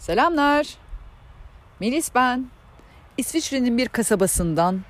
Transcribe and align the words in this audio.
Selamlar. 0.00 0.74
Melis 1.80 2.14
ben. 2.14 2.46
İsviçre'nin 3.16 3.78
bir 3.78 3.88
kasabasından, 3.88 4.80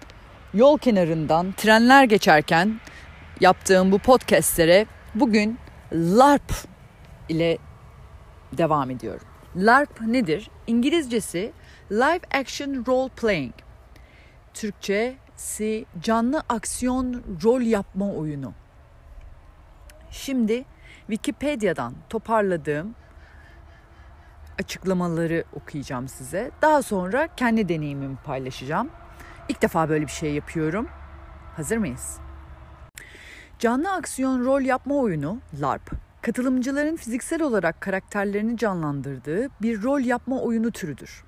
yol 0.54 0.79
kenarından 0.79 1.52
trenler 1.52 2.04
geçerken 2.04 2.81
yaptığım 3.41 3.92
bu 3.92 3.99
podcastlere 3.99 4.86
bugün 5.15 5.58
LARP 5.92 6.52
ile 7.28 7.58
devam 8.52 8.91
ediyorum. 8.91 9.27
LARP 9.57 10.00
nedir? 10.00 10.50
İngilizcesi 10.66 11.52
Live 11.92 12.20
Action 12.34 12.84
Role 12.86 13.11
Playing. 13.16 13.54
Türkçesi 14.54 15.84
canlı 16.00 16.42
aksiyon 16.48 17.24
rol 17.45 17.61
yapma 17.61 18.12
oyunu. 18.12 18.52
Şimdi 20.11 20.64
Wikipedia'dan 21.06 21.95
toparladığım 22.08 22.95
açıklamaları 24.61 25.45
okuyacağım 25.52 26.09
size. 26.09 26.50
Daha 26.62 26.82
sonra 26.82 27.28
kendi 27.37 27.69
deneyimimi 27.69 28.16
paylaşacağım. 28.16 28.91
İlk 29.48 29.62
defa 29.62 29.88
böyle 29.88 30.06
bir 30.06 30.12
şey 30.12 30.34
yapıyorum. 30.34 30.88
Hazır 31.56 31.77
mıyız? 31.77 32.19
Canlı 33.59 33.92
aksiyon 33.92 34.45
rol 34.45 34.60
yapma 34.60 34.95
oyunu 34.95 35.38
LARP, 35.60 35.91
katılımcıların 36.23 36.96
fiziksel 36.96 37.42
olarak 37.42 37.80
karakterlerini 37.80 38.56
canlandırdığı 38.56 39.48
bir 39.62 39.83
rol 39.83 40.00
yapma 40.00 40.41
oyunu 40.41 40.70
türüdür. 40.70 41.24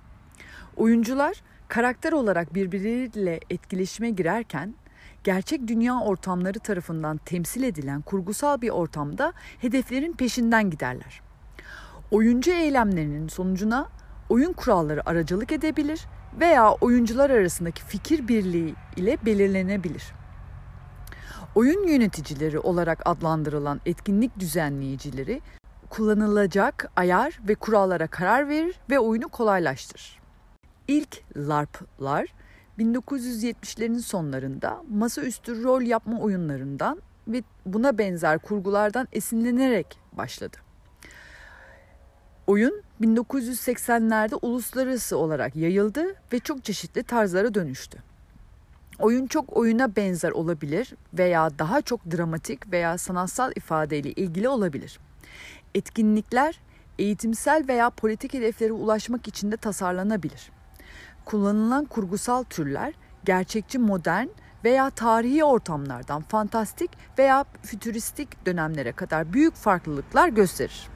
Oyuncular 0.77 1.43
karakter 1.69 2.13
olarak 2.13 2.55
birbirleriyle 2.55 3.41
etkileşime 3.51 4.11
girerken 4.11 4.75
gerçek 5.25 5.69
dünya 5.69 6.01
ortamları 6.01 6.59
tarafından 6.59 7.17
temsil 7.17 7.63
edilen 7.63 8.03
kurgusal 8.03 8.61
bir 8.61 8.71
ortamda 8.71 9.33
hedeflerin 9.59 10.13
peşinden 10.13 10.71
giderler. 10.71 11.32
Oyuncu 12.13 12.51
eylemlerinin 12.51 13.29
sonucuna 13.29 13.89
oyun 14.29 14.53
kuralları 14.53 15.09
aracılık 15.09 15.53
edebilir 15.53 16.07
veya 16.41 16.73
oyuncular 16.73 17.31
arasındaki 17.31 17.83
fikir 17.83 18.29
birliği 18.29 18.75
ile 18.97 19.17
belirlenebilir. 19.27 20.13
Oyun 21.55 21.87
yöneticileri 21.89 22.59
olarak 22.59 23.03
adlandırılan 23.05 23.81
etkinlik 23.87 24.39
düzenleyicileri 24.41 25.41
kullanılacak 25.91 26.91
ayar 26.97 27.41
ve 27.49 27.55
kurallara 27.55 28.07
karar 28.07 28.49
verir 28.49 28.81
ve 28.91 28.99
oyunu 28.99 29.29
kolaylaştırır. 29.29 30.21
İlk 30.89 31.23
LARP'lar 31.37 32.35
1970'lerin 32.79 33.99
sonlarında 33.99 34.83
masaüstü 34.91 35.65
rol 35.65 35.83
yapma 35.83 36.21
oyunlarından 36.21 37.03
ve 37.29 37.43
buna 37.67 37.99
benzer 37.99 38.39
kurgulardan 38.39 39.09
esinlenerek 39.13 39.99
başladı. 40.13 40.62
Oyun 42.47 42.83
1980'lerde 43.01 44.39
uluslararası 44.43 45.17
olarak 45.17 45.57
yayıldı 45.57 46.15
ve 46.33 46.39
çok 46.39 46.65
çeşitli 46.65 47.03
tarzlara 47.03 47.55
dönüştü. 47.55 47.99
Oyun 48.99 49.27
çok 49.27 49.57
oyuna 49.57 49.97
benzer 49.97 50.31
olabilir 50.31 50.95
veya 51.15 51.59
daha 51.59 51.81
çok 51.83 52.11
dramatik 52.11 52.73
veya 52.73 52.99
sanatsal 52.99 53.53
ifadeyle 53.57 54.13
ilgili 54.13 54.49
olabilir. 54.49 55.01
Etkinlikler 55.75 56.61
eğitimsel 56.99 57.65
veya 57.69 57.91
politik 57.91 58.35
hedeflere 58.35 58.73
ulaşmak 58.73 59.29
için 59.29 59.53
de 59.53 59.57
tasarlanabilir. 59.57 60.51
Kullanılan 61.25 61.85
kurgusal 61.85 62.43
türler 62.43 62.95
gerçekçi 63.25 63.79
modern 63.79 64.27
veya 64.65 64.91
tarihi 64.91 65.45
ortamlardan 65.45 66.23
fantastik 66.23 66.91
veya 67.19 67.45
fütüristik 67.63 68.47
dönemlere 68.47 68.93
kadar 68.93 69.33
büyük 69.33 69.55
farklılıklar 69.55 70.29
gösterir. 70.29 70.89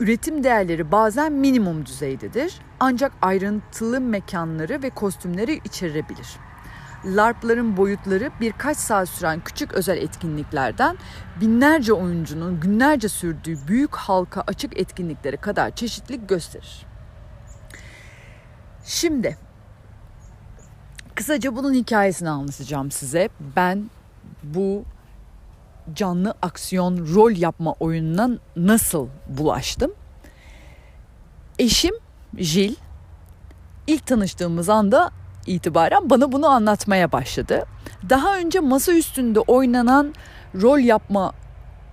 Üretim 0.00 0.44
değerleri 0.44 0.92
bazen 0.92 1.32
minimum 1.32 1.86
düzeydedir 1.86 2.60
ancak 2.80 3.12
ayrıntılı 3.22 4.00
mekanları 4.00 4.82
ve 4.82 4.90
kostümleri 4.90 5.60
içerebilir. 5.64 6.28
LARP'ların 7.04 7.76
boyutları 7.76 8.30
birkaç 8.40 8.76
saat 8.76 9.08
süren 9.08 9.40
küçük 9.40 9.72
özel 9.72 9.96
etkinliklerden 9.96 10.96
binlerce 11.40 11.92
oyuncunun 11.92 12.60
günlerce 12.60 13.08
sürdüğü 13.08 13.68
büyük 13.68 13.96
halka 13.96 14.40
açık 14.46 14.78
etkinliklere 14.80 15.36
kadar 15.36 15.70
çeşitlilik 15.70 16.28
gösterir. 16.28 16.86
Şimdi 18.84 19.38
kısaca 21.14 21.56
bunun 21.56 21.74
hikayesini 21.74 22.30
anlatacağım 22.30 22.90
size. 22.90 23.28
Ben 23.56 23.90
bu 24.42 24.84
canlı 25.94 26.34
aksiyon 26.42 27.14
rol 27.14 27.30
yapma 27.30 27.72
oyununa 27.80 28.30
nasıl 28.56 29.08
bulaştım? 29.28 29.92
Eşim 31.58 31.94
Jil 32.38 32.74
ilk 33.86 34.06
tanıştığımız 34.06 34.68
anda 34.68 35.10
itibaren 35.46 36.10
bana 36.10 36.32
bunu 36.32 36.48
anlatmaya 36.48 37.12
başladı. 37.12 37.64
Daha 38.10 38.38
önce 38.38 38.60
masa 38.60 38.92
üstünde 38.92 39.40
oynanan 39.40 40.14
rol 40.54 40.78
yapma 40.78 41.32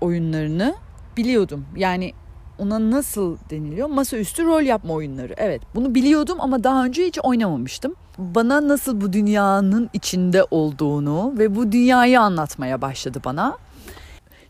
oyunlarını 0.01 0.75
biliyordum. 1.17 1.65
Yani 1.75 2.13
ona 2.59 2.91
nasıl 2.91 3.37
deniliyor? 3.49 3.87
Masaüstü 3.89 4.45
rol 4.45 4.61
yapma 4.61 4.93
oyunları. 4.93 5.33
Evet 5.37 5.61
bunu 5.75 5.95
biliyordum 5.95 6.37
ama 6.41 6.63
daha 6.63 6.85
önce 6.85 7.05
hiç 7.05 7.19
oynamamıştım. 7.23 7.95
Bana 8.17 8.67
nasıl 8.67 9.01
bu 9.01 9.13
dünyanın 9.13 9.89
içinde 9.93 10.43
olduğunu 10.51 11.33
ve 11.37 11.55
bu 11.55 11.71
dünyayı 11.71 12.21
anlatmaya 12.21 12.81
başladı 12.81 13.21
bana. 13.25 13.57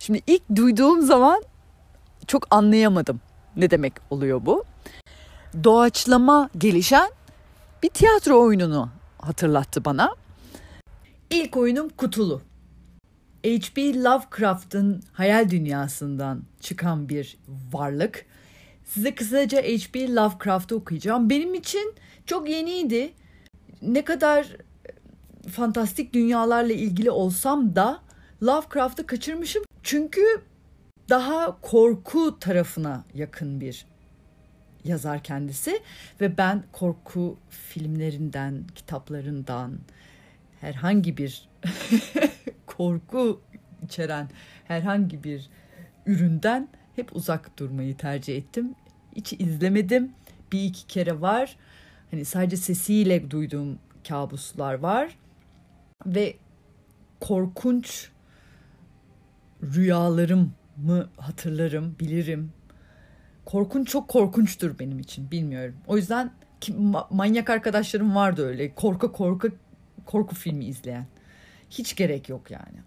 Şimdi 0.05 0.21
ilk 0.27 0.41
duyduğum 0.55 1.01
zaman 1.01 1.43
çok 2.27 2.47
anlayamadım 2.55 3.21
ne 3.55 3.71
demek 3.71 3.93
oluyor 4.09 4.45
bu. 4.45 4.63
Doğaçlama 5.63 6.49
gelişen 6.57 7.11
bir 7.83 7.89
tiyatro 7.89 8.41
oyununu 8.41 8.89
hatırlattı 9.17 9.85
bana. 9.85 10.15
İlk 11.29 11.57
oyunum 11.57 11.89
Kutulu. 11.89 12.41
H.P. 13.43 14.03
Lovecraft'ın 14.03 15.03
hayal 15.13 15.49
dünyasından 15.49 16.43
çıkan 16.61 17.09
bir 17.09 17.37
varlık. 17.73 18.25
Size 18.85 19.15
kısaca 19.15 19.61
H.P. 19.61 20.15
Lovecraft'ı 20.15 20.75
okuyacağım. 20.75 21.29
Benim 21.29 21.53
için 21.53 21.93
çok 22.25 22.49
yeniydi. 22.49 23.13
Ne 23.81 24.05
kadar 24.05 24.47
fantastik 25.51 26.13
dünyalarla 26.13 26.73
ilgili 26.73 27.11
olsam 27.11 27.75
da 27.75 27.99
Lovecraft'ı 28.41 29.05
kaçırmışım. 29.05 29.63
Çünkü 29.83 30.21
daha 31.09 31.61
korku 31.61 32.39
tarafına 32.39 33.03
yakın 33.13 33.61
bir 33.61 33.85
yazar 34.83 35.23
kendisi 35.23 35.81
ve 36.21 36.37
ben 36.37 36.63
korku 36.71 37.37
filmlerinden, 37.49 38.63
kitaplarından 38.75 39.79
herhangi 40.61 41.17
bir 41.17 41.49
korku 42.65 43.41
içeren 43.83 44.29
herhangi 44.67 45.23
bir 45.23 45.49
üründen 46.05 46.67
hep 46.95 47.15
uzak 47.15 47.59
durmayı 47.59 47.97
tercih 47.97 48.37
ettim. 48.37 48.75
Hiç 49.15 49.33
izlemedim. 49.33 50.11
Bir 50.51 50.63
iki 50.63 50.87
kere 50.87 51.21
var. 51.21 51.55
Hani 52.11 52.25
sadece 52.25 52.57
sesiyle 52.57 53.31
duyduğum 53.31 53.79
kabuslar 54.07 54.73
var. 54.73 55.17
Ve 56.05 56.35
korkunç 57.19 58.12
rüyalarımı 59.75 61.09
hatırlarım, 61.17 61.95
bilirim. 61.99 62.51
Korkunç 63.45 63.89
çok 63.89 64.07
korkunçtur 64.07 64.79
benim 64.79 64.99
için, 64.99 65.31
bilmiyorum. 65.31 65.75
O 65.87 65.97
yüzden 65.97 66.31
ki, 66.61 66.75
manyak 67.09 67.49
arkadaşlarım 67.49 68.15
vardı 68.15 68.45
öyle. 68.47 68.75
Korku 68.75 69.11
korku 69.11 69.49
korku 70.05 70.35
filmi 70.35 70.65
izleyen. 70.65 71.05
Hiç 71.69 71.95
gerek 71.95 72.29
yok 72.29 72.51
yani. 72.51 72.77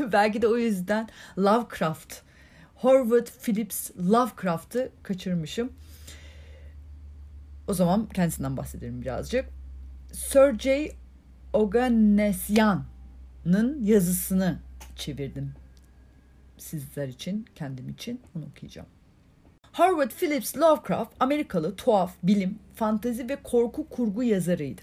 Belki 0.12 0.42
de 0.42 0.48
o 0.48 0.56
yüzden 0.56 1.08
Lovecraft, 1.38 2.14
Howard 2.74 3.26
Phillips 3.42 3.90
Lovecraft'ı 3.98 4.92
kaçırmışım. 5.02 5.72
O 7.68 7.74
zaman 7.74 8.08
kendisinden 8.08 8.56
bahsedelim 8.56 9.02
birazcık. 9.02 9.44
Sir. 10.12 10.90
Oganesyan'ın 11.52 12.84
yazısını 13.82 14.58
çevirdim. 15.00 15.52
Sizler 16.58 17.08
için, 17.08 17.46
kendim 17.54 17.88
için 17.88 18.20
onu 18.36 18.44
okuyacağım. 18.56 18.88
Howard 19.72 20.10
Phillips 20.10 20.56
Lovecraft 20.56 21.12
Amerikalı 21.20 21.76
tuhaf, 21.76 22.14
bilim, 22.22 22.58
fantezi 22.74 23.28
ve 23.28 23.36
korku 23.36 23.88
kurgu 23.88 24.22
yazarıydı. 24.22 24.82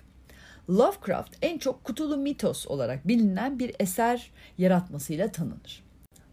Lovecraft 0.69 1.35
en 1.41 1.57
çok 1.57 1.83
kutulu 1.83 2.17
mitos 2.17 2.67
olarak 2.67 3.07
bilinen 3.07 3.59
bir 3.59 3.75
eser 3.79 4.31
yaratmasıyla 4.57 5.31
tanınır. 5.31 5.83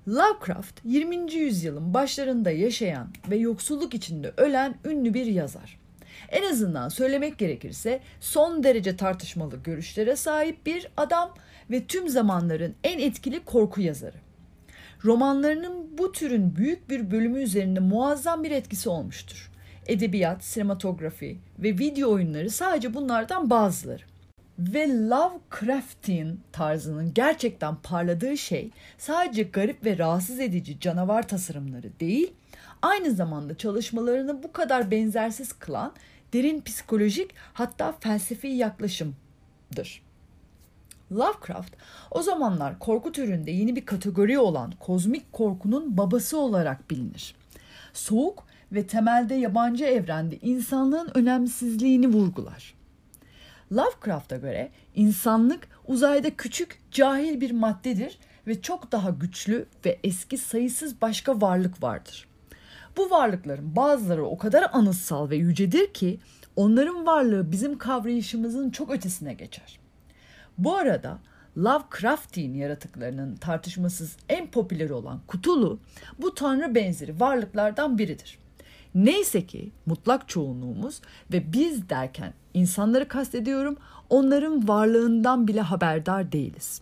Lovecraft 0.08 0.80
20. 0.84 1.32
yüzyılın 1.34 1.94
başlarında 1.94 2.50
yaşayan 2.50 3.08
ve 3.30 3.36
yoksulluk 3.36 3.94
içinde 3.94 4.32
ölen 4.36 4.74
ünlü 4.84 5.14
bir 5.14 5.26
yazar. 5.26 5.83
En 6.28 6.50
azından 6.50 6.88
söylemek 6.88 7.38
gerekirse 7.38 8.00
son 8.20 8.64
derece 8.64 8.96
tartışmalı 8.96 9.56
görüşlere 9.56 10.16
sahip 10.16 10.66
bir 10.66 10.88
adam 10.96 11.34
ve 11.70 11.84
tüm 11.84 12.08
zamanların 12.08 12.74
en 12.84 12.98
etkili 12.98 13.44
korku 13.44 13.80
yazarı. 13.80 14.16
romanlarının 15.04 15.98
bu 15.98 16.12
türün 16.12 16.56
büyük 16.56 16.90
bir 16.90 17.10
bölümü 17.10 17.42
üzerinde 17.42 17.80
muazzam 17.80 18.44
bir 18.44 18.50
etkisi 18.50 18.88
olmuştur. 18.88 19.50
Edebiyat, 19.86 20.44
sinematografi 20.44 21.38
ve 21.58 21.78
video 21.78 22.12
oyunları 22.12 22.50
sadece 22.50 22.94
bunlardan 22.94 23.50
bazıları. 23.50 24.02
Ve 24.58 24.88
Lovecraftian 25.08 26.38
tarzının 26.52 27.14
gerçekten 27.14 27.76
parladığı 27.76 28.38
şey 28.38 28.70
sadece 28.98 29.42
garip 29.42 29.84
ve 29.84 29.98
rahatsız 29.98 30.40
edici 30.40 30.80
canavar 30.80 31.28
tasarımları 31.28 32.00
değil, 32.00 32.32
aynı 32.82 33.10
zamanda 33.10 33.56
çalışmalarını 33.56 34.42
bu 34.42 34.52
kadar 34.52 34.90
benzersiz 34.90 35.52
kılan 35.52 35.92
derin 36.34 36.60
psikolojik 36.60 37.30
hatta 37.52 37.92
felsefi 37.92 38.48
yaklaşımdır. 38.48 40.02
Lovecraft 41.12 41.74
o 42.10 42.22
zamanlar 42.22 42.78
korku 42.78 43.12
türünde 43.12 43.50
yeni 43.50 43.76
bir 43.76 43.86
kategori 43.86 44.38
olan 44.38 44.72
kozmik 44.80 45.32
korkunun 45.32 45.96
babası 45.96 46.38
olarak 46.38 46.90
bilinir. 46.90 47.34
Soğuk 47.92 48.46
ve 48.72 48.86
temelde 48.86 49.34
yabancı 49.34 49.84
evrende 49.84 50.36
insanlığın 50.36 51.10
önemsizliğini 51.14 52.08
vurgular. 52.08 52.74
Lovecraft'a 53.72 54.36
göre 54.36 54.70
insanlık 54.94 55.68
uzayda 55.86 56.36
küçük, 56.36 56.80
cahil 56.90 57.40
bir 57.40 57.50
maddedir 57.50 58.18
ve 58.46 58.62
çok 58.62 58.92
daha 58.92 59.10
güçlü 59.10 59.66
ve 59.86 59.98
eski 60.04 60.38
sayısız 60.38 61.00
başka 61.00 61.40
varlık 61.40 61.82
vardır. 61.82 62.26
Bu 62.96 63.10
varlıkların 63.10 63.76
bazıları 63.76 64.24
o 64.24 64.38
kadar 64.38 64.70
anıtsal 64.72 65.30
ve 65.30 65.36
yücedir 65.36 65.92
ki 65.92 66.20
onların 66.56 67.06
varlığı 67.06 67.52
bizim 67.52 67.78
kavrayışımızın 67.78 68.70
çok 68.70 68.90
ötesine 68.90 69.34
geçer. 69.34 69.78
Bu 70.58 70.76
arada 70.76 71.18
Lovecraftian 71.58 72.54
yaratıklarının 72.54 73.36
tartışmasız 73.36 74.16
en 74.28 74.50
popüleri 74.50 74.92
olan 74.92 75.20
Cthulhu 75.32 75.78
bu 76.18 76.34
tanrı 76.34 76.74
benzeri 76.74 77.20
varlıklardan 77.20 77.98
biridir. 77.98 78.38
Neyse 78.94 79.46
ki 79.46 79.72
mutlak 79.86 80.28
çoğunluğumuz 80.28 81.00
ve 81.32 81.52
biz 81.52 81.88
derken 81.88 82.32
insanları 82.54 83.08
kastediyorum 83.08 83.76
onların 84.10 84.68
varlığından 84.68 85.48
bile 85.48 85.60
haberdar 85.60 86.32
değiliz. 86.32 86.80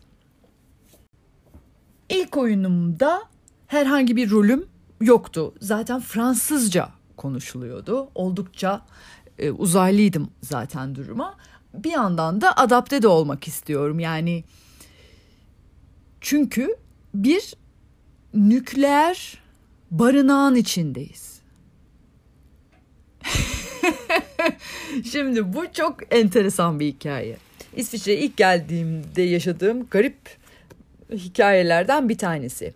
İlk 2.08 2.36
oyunumda 2.36 3.22
herhangi 3.66 4.16
bir 4.16 4.30
rolüm 4.30 4.66
yoktu. 5.02 5.54
Zaten 5.60 6.00
Fransızca 6.00 6.88
konuşuluyordu. 7.16 8.08
Oldukça 8.14 8.82
e, 9.38 9.50
uzaylıydım 9.50 10.30
zaten 10.42 10.94
duruma. 10.94 11.36
Bir 11.74 11.90
yandan 11.90 12.40
da 12.40 12.56
adapte 12.56 13.02
de 13.02 13.08
olmak 13.08 13.48
istiyorum. 13.48 14.00
Yani 14.00 14.44
çünkü 16.20 16.76
bir 17.14 17.54
nükleer 18.34 19.38
barınağın 19.90 20.54
içindeyiz. 20.54 21.40
Şimdi 25.12 25.52
bu 25.52 25.72
çok 25.72 26.14
enteresan 26.14 26.80
bir 26.80 26.86
hikaye. 26.86 27.36
İsviçre'ye 27.76 28.18
ilk 28.18 28.36
geldiğimde 28.36 29.22
yaşadığım 29.22 29.86
garip 29.86 30.16
hikayelerden 31.12 32.08
bir 32.08 32.18
tanesi. 32.18 32.74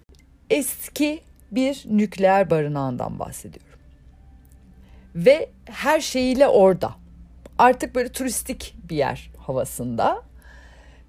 Eski 0.51 1.21
bir 1.51 1.85
nükleer 1.87 2.51
barınağından 2.51 3.19
bahsediyorum. 3.19 3.79
Ve 5.15 5.51
her 5.65 6.01
şeyiyle 6.01 6.49
orada. 6.49 6.95
Artık 7.59 7.95
böyle 7.95 8.09
turistik 8.09 8.75
bir 8.91 8.97
yer 8.97 9.31
havasında. 9.39 10.23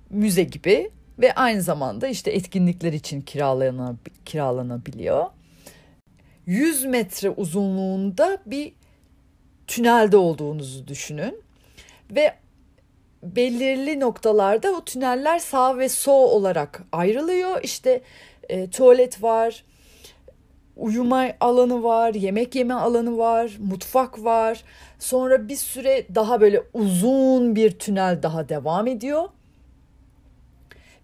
Müze 0.10 0.44
gibi 0.44 0.92
ve 1.20 1.34
aynı 1.34 1.62
zamanda 1.62 2.08
işte 2.08 2.32
etkinlikler 2.32 2.94
için 2.94 3.26
kiralanabiliyor. 4.26 5.26
100 6.46 6.86
metre 6.86 7.30
uzunluğunda 7.30 8.38
bir 8.46 8.74
tünelde 9.68 10.18
olduğunuzu 10.18 10.88
düşünün 10.88 11.42
ve 12.12 12.36
belirli 13.24 14.00
noktalarda 14.00 14.72
o 14.72 14.86
tüneller 14.86 15.40
sağ 15.40 15.78
ve 15.78 15.90
sol 15.90 16.30
olarak 16.30 16.84
ayrılıyor. 16.92 17.64
İşte 17.64 18.02
e, 18.50 18.70
tuvalet 18.70 19.24
var, 19.24 19.64
uyuma 20.80 21.26
alanı 21.40 21.84
var, 21.84 22.14
yemek 22.14 22.56
yeme 22.56 22.74
alanı 22.74 23.18
var, 23.18 23.52
mutfak 23.60 24.24
var. 24.24 24.64
Sonra 25.00 25.48
bir 25.48 25.56
süre 25.56 26.06
daha 26.16 26.42
böyle 26.42 26.64
uzun 26.74 27.56
bir 27.56 27.72
tünel 27.72 28.24
daha 28.24 28.50
devam 28.50 28.88
ediyor. 28.88 29.24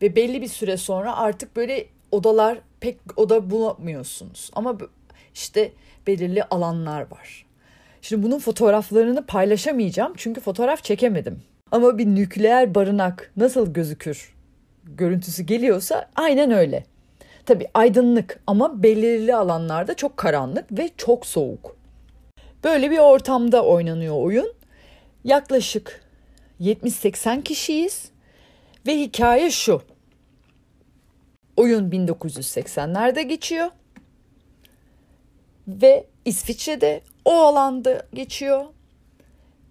Ve 0.02 0.16
belli 0.16 0.42
bir 0.42 0.48
süre 0.48 0.78
sonra 0.78 1.18
artık 1.18 1.56
böyle 1.56 1.86
odalar 2.12 2.58
pek 2.80 2.98
oda 3.16 3.50
bulamıyorsunuz. 3.50 4.50
Ama 4.54 4.78
işte 5.34 5.72
belirli 6.08 6.44
alanlar 6.44 7.12
var. 7.12 7.46
Şimdi 8.02 8.24
bunun 8.24 8.40
fotoğraflarını 8.40 9.26
paylaşamayacağım 9.26 10.14
çünkü 10.18 10.42
fotoğraf 10.42 10.84
çekemedim. 10.84 11.42
Ama 11.72 11.98
bir 11.98 12.06
nükleer 12.06 12.76
barınak 12.76 13.32
nasıl 13.38 13.74
gözükür 13.74 14.34
görüntüsü 14.86 15.44
geliyorsa 15.44 16.10
aynen 16.16 16.52
öyle. 16.52 16.84
Tabii 17.46 17.68
aydınlık 17.74 18.40
ama 18.48 18.84
belirli 18.84 19.36
alanlarda 19.36 19.94
çok 19.94 20.18
karanlık 20.18 20.66
ve 20.72 20.90
çok 20.98 21.26
soğuk. 21.26 21.78
Böyle 22.64 22.92
bir 22.92 22.98
ortamda 22.98 23.66
oynanıyor 23.66 24.16
oyun. 24.16 24.54
Yaklaşık 25.24 26.02
70-80 26.62 27.44
kişiyiz 27.44 28.12
ve 28.88 29.00
hikaye 29.00 29.52
şu. 29.52 29.82
Oyun 31.58 31.92
1980'lerde 31.92 33.22
geçiyor 33.22 33.68
ve 35.68 36.06
İsviçre'de 36.26 37.02
o 37.26 37.34
alanda 37.34 38.06
geçiyor 38.14 38.66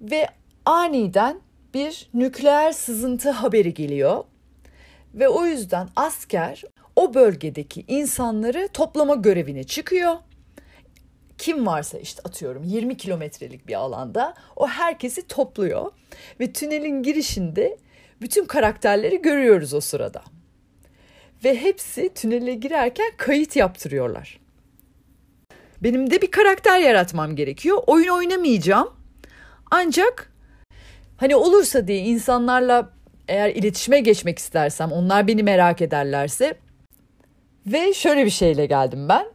ve 0.01 0.29
aniden 0.65 1.41
bir 1.75 2.09
nükleer 2.15 2.73
sızıntı 2.73 3.31
haberi 3.31 3.75
geliyor 3.75 4.25
ve 5.15 5.29
o 5.29 5.47
yüzden 5.47 5.89
asker 5.97 6.63
o 6.97 7.15
bölgedeki 7.15 7.85
insanları 7.89 8.69
toplama 8.73 9.15
görevine 9.15 9.65
çıkıyor. 9.65 10.17
Kim 11.39 11.67
varsa 11.67 11.99
işte 11.99 12.23
atıyorum 12.25 12.65
20 12.65 12.97
kilometrelik 12.97 13.69
bir 13.69 13.75
alanda 13.75 14.35
o 14.57 14.69
herkesi 14.69 15.27
topluyor 15.27 15.93
ve 16.41 16.53
tünelin 16.53 17.03
girişinde 17.03 17.79
bütün 18.21 18.45
karakterleri 18.45 19.23
görüyoruz 19.23 19.75
o 19.75 19.81
sırada. 19.81 20.23
Ve 21.45 21.61
hepsi 21.61 22.15
tünele 22.15 22.55
girerken 22.55 23.13
kayıt 23.17 23.57
yaptırıyorlar. 23.57 24.41
Benim 25.83 26.11
de 26.11 26.23
bir 26.23 26.31
karakter 26.31 26.81
yaratmam 26.81 27.37
gerekiyor. 27.37 27.79
Oyun 27.87 28.09
oynamayacağım. 28.09 28.97
Ancak 29.71 30.33
hani 31.17 31.37
olursa 31.37 31.89
diye 31.89 31.99
insanlarla 31.99 32.91
eğer 33.29 33.51
iletişime 33.51 34.01
geçmek 34.01 34.39
istersem, 34.39 34.93
onlar 34.93 35.27
beni 35.27 35.43
merak 35.43 35.83
ederlerse 35.83 36.55
ve 37.67 37.95
şöyle 37.95 38.25
bir 38.25 38.31
şeyle 38.31 38.67
geldim 38.67 39.09
ben. 39.09 39.27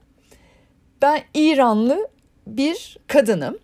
Ben 1.02 1.22
İranlı 1.34 2.08
bir 2.48 2.98
kadınım 3.08 3.58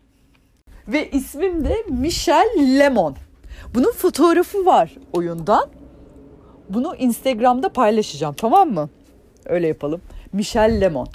ve 0.88 1.10
ismim 1.10 1.66
de 1.66 1.84
Michelle 1.90 2.80
Lemon. 2.80 3.16
Bunun 3.76 3.92
fotoğrafı 3.92 4.66
var 4.66 4.96
oyundan. 5.14 5.70
Bunu 6.70 6.96
Instagram'da 6.96 7.70
paylaşacağım 7.70 8.34
tamam 8.34 8.74
mı? 8.74 8.90
Öyle 9.46 9.68
yapalım. 9.68 10.02
Michelle 10.34 10.82
Lemon. 10.82 11.08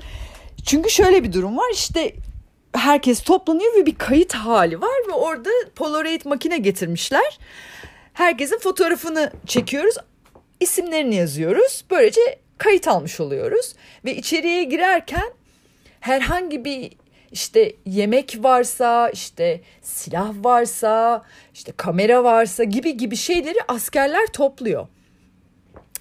Çünkü 0.67 0.91
şöyle 0.91 1.25
bir 1.25 1.33
durum 1.33 1.57
var 1.57 1.71
işte 1.73 2.13
herkes 2.73 3.23
toplanıyor 3.23 3.75
ve 3.75 3.87
bir 3.87 3.95
kayıt 3.95 4.35
hali 4.35 4.81
var 4.81 4.99
ve 5.09 5.13
orada 5.13 5.51
Polaroid 5.77 6.21
makine 6.25 6.59
getirmişler. 6.59 7.39
Herkesin 8.13 8.59
fotoğrafını 8.59 9.33
çekiyoruz, 9.47 9.95
isimlerini 10.61 11.15
yazıyoruz. 11.15 11.85
Böylece 11.91 12.39
kayıt 12.59 12.89
almış 12.89 13.21
oluyoruz 13.21 13.75
ve 14.05 14.17
içeriye 14.17 14.65
girerken 14.65 15.33
herhangi 16.01 16.65
bir 16.65 16.93
işte 17.33 17.73
yemek 17.87 18.37
varsa, 18.41 19.11
işte 19.11 19.61
silah 19.83 20.33
varsa, 20.43 21.23
işte 21.55 21.73
kamera 21.77 22.25
varsa 22.25 22.65
gibi 22.65 22.97
gibi 22.97 23.17
şeyleri 23.17 23.59
askerler 23.69 24.27
topluyor. 24.27 24.87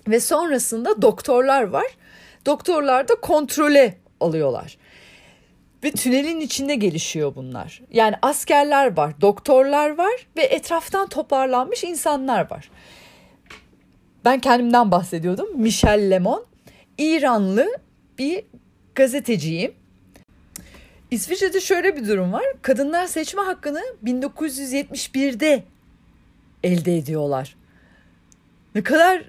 Ve 0.08 0.20
sonrasında 0.20 1.02
doktorlar 1.02 1.64
var. 1.64 1.86
Doktorlar 2.46 3.08
da 3.08 3.16
kontrole 3.16 3.98
alıyorlar. 4.20 4.78
Ve 5.84 5.92
tünelin 5.92 6.40
içinde 6.40 6.76
gelişiyor 6.76 7.36
bunlar. 7.36 7.82
Yani 7.92 8.16
askerler 8.22 8.98
var, 8.98 9.22
doktorlar 9.22 9.98
var 9.98 10.28
ve 10.38 10.44
etraftan 10.44 11.08
toparlanmış 11.08 11.84
insanlar 11.84 12.52
var. 12.52 12.70
Ben 14.28 14.40
kendimden 14.40 14.92
bahsediyordum. 14.92 15.48
Michel 15.56 16.10
Lemon. 16.12 16.46
İranlı 16.98 17.68
bir 18.18 18.44
gazeteciyim. 18.96 19.74
İsviçre'de 21.12 21.60
şöyle 21.60 21.96
bir 21.96 22.08
durum 22.08 22.34
var. 22.34 22.44
Kadınlar 22.62 23.08
seçme 23.08 23.42
hakkını 23.42 23.82
1971'de 24.04 25.64
elde 26.64 26.98
ediyorlar. 26.98 27.56
Ne 28.76 28.84
kadar 28.84 29.24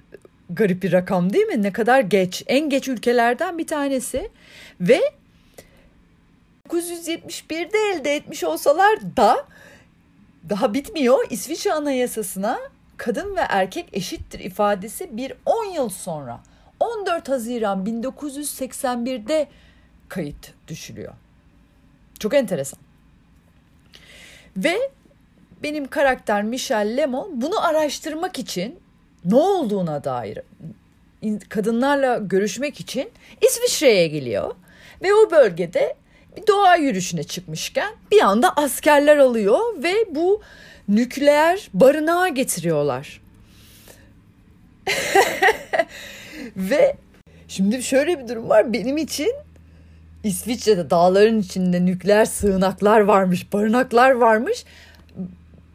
garip 0.49 0.83
bir 0.83 0.91
rakam 0.91 1.33
değil 1.33 1.45
mi? 1.45 1.61
Ne 1.63 1.73
kadar 1.73 1.99
geç. 1.99 2.43
En 2.47 2.69
geç 2.69 2.87
ülkelerden 2.87 3.57
bir 3.57 3.67
tanesi. 3.67 4.29
Ve 4.81 5.01
1971'de 6.69 7.77
elde 7.93 8.15
etmiş 8.15 8.43
olsalar 8.43 9.17
da 9.17 9.47
daha 10.49 10.73
bitmiyor. 10.73 11.27
İsviçre 11.29 11.73
Anayasası'na 11.73 12.59
kadın 12.99 13.35
ve 13.35 13.41
erkek 13.49 13.89
eşittir 13.93 14.39
ifadesi 14.39 15.17
bir 15.17 15.33
10 15.45 15.65
yıl 15.65 15.89
sonra 15.89 16.39
14 16.79 17.29
Haziran 17.29 17.85
1981'de 17.85 19.47
kayıt 20.09 20.53
düşülüyor. 20.67 21.13
Çok 22.19 22.33
enteresan. 22.33 22.79
Ve 24.57 24.91
benim 25.63 25.87
karakter 25.87 26.43
Michel 26.43 26.97
Lemon 26.97 27.41
bunu 27.41 27.67
araştırmak 27.67 28.39
için 28.39 28.79
ne 29.25 29.35
olduğuna 29.35 30.03
dair 30.03 30.39
kadınlarla 31.49 32.17
görüşmek 32.17 32.79
için 32.79 33.11
İsviçre'ye 33.41 34.07
geliyor 34.07 34.55
ve 35.03 35.13
o 35.13 35.31
bölgede 35.31 35.95
bir 36.37 36.47
doğa 36.47 36.75
yürüyüşüne 36.75 37.23
çıkmışken 37.23 37.93
bir 38.11 38.21
anda 38.21 38.55
askerler 38.55 39.17
alıyor 39.17 39.59
ve 39.83 39.93
bu 40.15 40.41
nükleer 40.89 41.69
barınağa 41.73 42.27
getiriyorlar. 42.27 43.21
ve 46.55 46.95
şimdi 47.47 47.83
şöyle 47.83 48.19
bir 48.19 48.27
durum 48.27 48.49
var 48.49 48.73
benim 48.73 48.97
için 48.97 49.33
İsviçre'de 50.23 50.89
dağların 50.89 51.39
içinde 51.39 51.85
nükleer 51.85 52.25
sığınaklar 52.25 52.99
varmış, 52.99 53.53
barınaklar 53.53 54.11
varmış. 54.11 54.65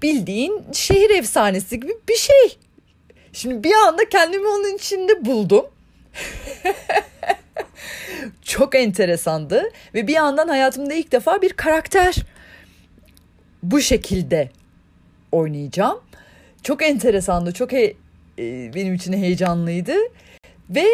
Bildiğin 0.03 0.63
şehir 0.73 1.11
efsanesi 1.11 1.81
gibi 1.81 1.93
bir 2.09 2.17
şey. 2.17 2.59
Şimdi 3.33 3.65
bir 3.65 3.73
anda 3.73 4.09
kendimi 4.09 4.49
onun 4.49 4.77
içinde 4.77 5.25
buldum. 5.25 5.67
Çok 8.43 8.75
enteresandı 8.75 9.65
ve 9.95 10.07
bir 10.07 10.13
yandan 10.13 10.49
hayatımda 10.49 10.95
ilk 10.95 11.13
defa 11.13 11.43
bir 11.43 11.53
karakter 11.53 12.17
bu 13.63 13.81
şekilde 13.81 14.51
oynayacağım. 15.35 16.01
Çok 16.63 16.83
enteresandı, 16.83 17.53
çok 17.53 17.73
he, 17.73 17.95
e, 18.39 18.75
benim 18.75 18.95
için 18.95 19.13
heyecanlıydı 19.13 19.95
ve 20.71 20.85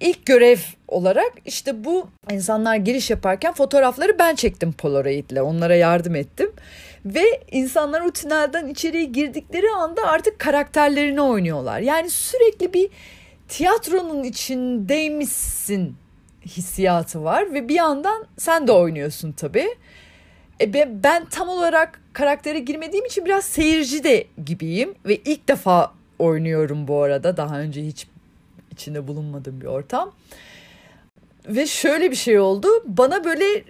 ilk 0.00 0.26
görev 0.26 0.58
olarak 0.88 1.32
işte 1.44 1.84
bu 1.84 2.08
insanlar 2.30 2.76
giriş 2.76 3.10
yaparken 3.10 3.52
fotoğrafları 3.52 4.18
ben 4.18 4.34
çektim 4.34 4.72
Polaroid 4.72 5.30
ile 5.30 5.42
onlara 5.42 5.74
yardım 5.74 6.14
ettim. 6.14 6.52
Ve 7.04 7.24
insanlar 7.50 8.00
o 8.00 8.10
tünelden 8.10 8.68
içeriye 8.68 9.04
girdikleri 9.04 9.70
anda 9.70 10.02
artık 10.06 10.38
karakterlerini 10.38 11.20
oynuyorlar. 11.20 11.80
Yani 11.80 12.10
sürekli 12.10 12.72
bir 12.72 12.88
tiyatronun 13.48 14.22
içindeymişsin 14.22 15.96
hissiyatı 16.46 17.24
var 17.24 17.54
ve 17.54 17.68
bir 17.68 17.74
yandan 17.74 18.26
sen 18.38 18.66
de 18.66 18.72
oynuyorsun 18.72 19.32
tabii. 19.32 19.68
E 20.64 21.02
ben 21.02 21.24
tam 21.24 21.48
olarak 21.48 22.00
karaktere 22.12 22.58
girmediğim 22.58 23.06
için 23.06 23.24
biraz 23.24 23.44
seyirci 23.44 24.04
de 24.04 24.26
gibiyim 24.46 24.94
ve 25.06 25.16
ilk 25.16 25.48
defa 25.48 25.92
oynuyorum 26.18 26.88
bu 26.88 27.02
arada. 27.02 27.36
Daha 27.36 27.60
önce 27.60 27.86
hiç 27.86 28.06
içinde 28.70 29.08
bulunmadığım 29.08 29.60
bir 29.60 29.66
ortam. 29.66 30.12
Ve 31.48 31.66
şöyle 31.66 32.10
bir 32.10 32.16
şey 32.16 32.38
oldu. 32.38 32.68
Bana 32.84 33.24
böyle 33.24 33.64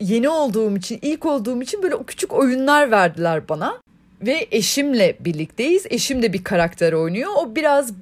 yeni 0.00 0.28
olduğum 0.28 0.76
için, 0.76 0.98
ilk 1.02 1.26
olduğum 1.26 1.62
için 1.62 1.82
böyle 1.82 1.94
o 1.94 2.04
küçük 2.04 2.32
oyunlar 2.32 2.90
verdiler 2.90 3.48
bana. 3.48 3.80
Ve 4.22 4.46
eşimle 4.50 5.16
birlikteyiz. 5.20 5.86
Eşim 5.90 6.22
de 6.22 6.32
bir 6.32 6.44
karakter 6.44 6.92
oynuyor. 6.92 7.30
O 7.36 7.56
biraz 7.56 7.92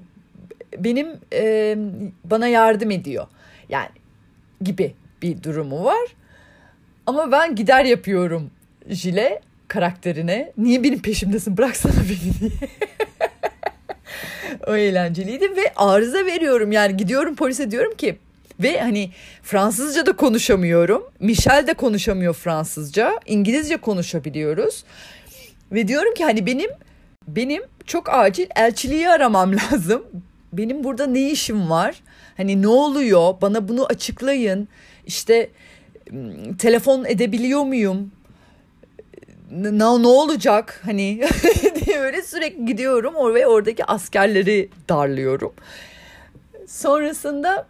benim 0.79 1.09
e, 1.33 1.77
bana 2.25 2.49
yardım 2.49 2.91
ediyor. 2.91 3.27
Yani 3.69 3.89
gibi 4.63 4.95
bir 5.23 5.43
durumu 5.43 5.85
var. 5.85 6.15
Ama 7.07 7.33
ben 7.33 7.55
gider 7.55 7.85
yapıyorum 7.85 8.51
Jile 8.89 9.41
karakterine. 9.69 10.53
Niye 10.59 10.83
benim 10.83 11.03
peşimdesin 11.03 11.57
bıraksana 11.57 11.93
beni 11.93 12.41
diye. 12.41 12.51
o 14.67 14.77
eğlenceliydi 14.77 15.57
ve 15.57 15.73
arıza 15.77 16.27
veriyorum 16.27 16.73
yani 16.73 16.97
gidiyorum 16.97 17.37
polise 17.37 17.71
diyorum 17.71 17.95
ki 17.95 18.19
ve 18.61 18.81
hani 18.81 19.11
Fransızca 19.43 20.07
da 20.07 20.17
konuşamıyorum. 20.17 21.05
Michel 21.21 21.67
de 21.67 21.75
konuşamıyor 21.75 22.35
Fransızca. 22.35 23.21
İngilizce 23.27 23.77
konuşabiliyoruz. 23.77 24.85
Ve 25.73 25.89
diyorum 25.89 26.15
ki 26.15 26.25
hani 26.25 26.47
benim 26.47 26.71
benim 27.29 27.63
çok 27.87 28.09
acil 28.09 28.47
elçiliği 28.57 29.09
aramam 29.09 29.53
lazım. 29.73 30.03
Benim 30.53 30.85
burada 30.85 31.07
ne 31.07 31.31
işim 31.31 31.71
var? 31.71 32.03
Hani 32.37 32.63
ne 32.63 32.69
oluyor? 32.69 33.35
Bana 33.43 33.69
bunu 33.69 33.87
açıklayın. 33.87 34.69
İşte 35.07 35.51
telefon 36.59 37.05
edebiliyor 37.05 37.63
muyum? 37.63 38.13
Ne, 39.51 39.79
ne 39.79 40.07
olacak 40.07 40.81
hani 40.85 41.21
diye 41.87 42.01
böyle 42.01 42.23
sürekli 42.23 42.67
gidiyorum 42.67 43.35
ve 43.35 43.47
oradaki 43.47 43.85
askerleri 43.85 44.69
darlıyorum. 44.89 45.53
Sonrasında 46.67 47.67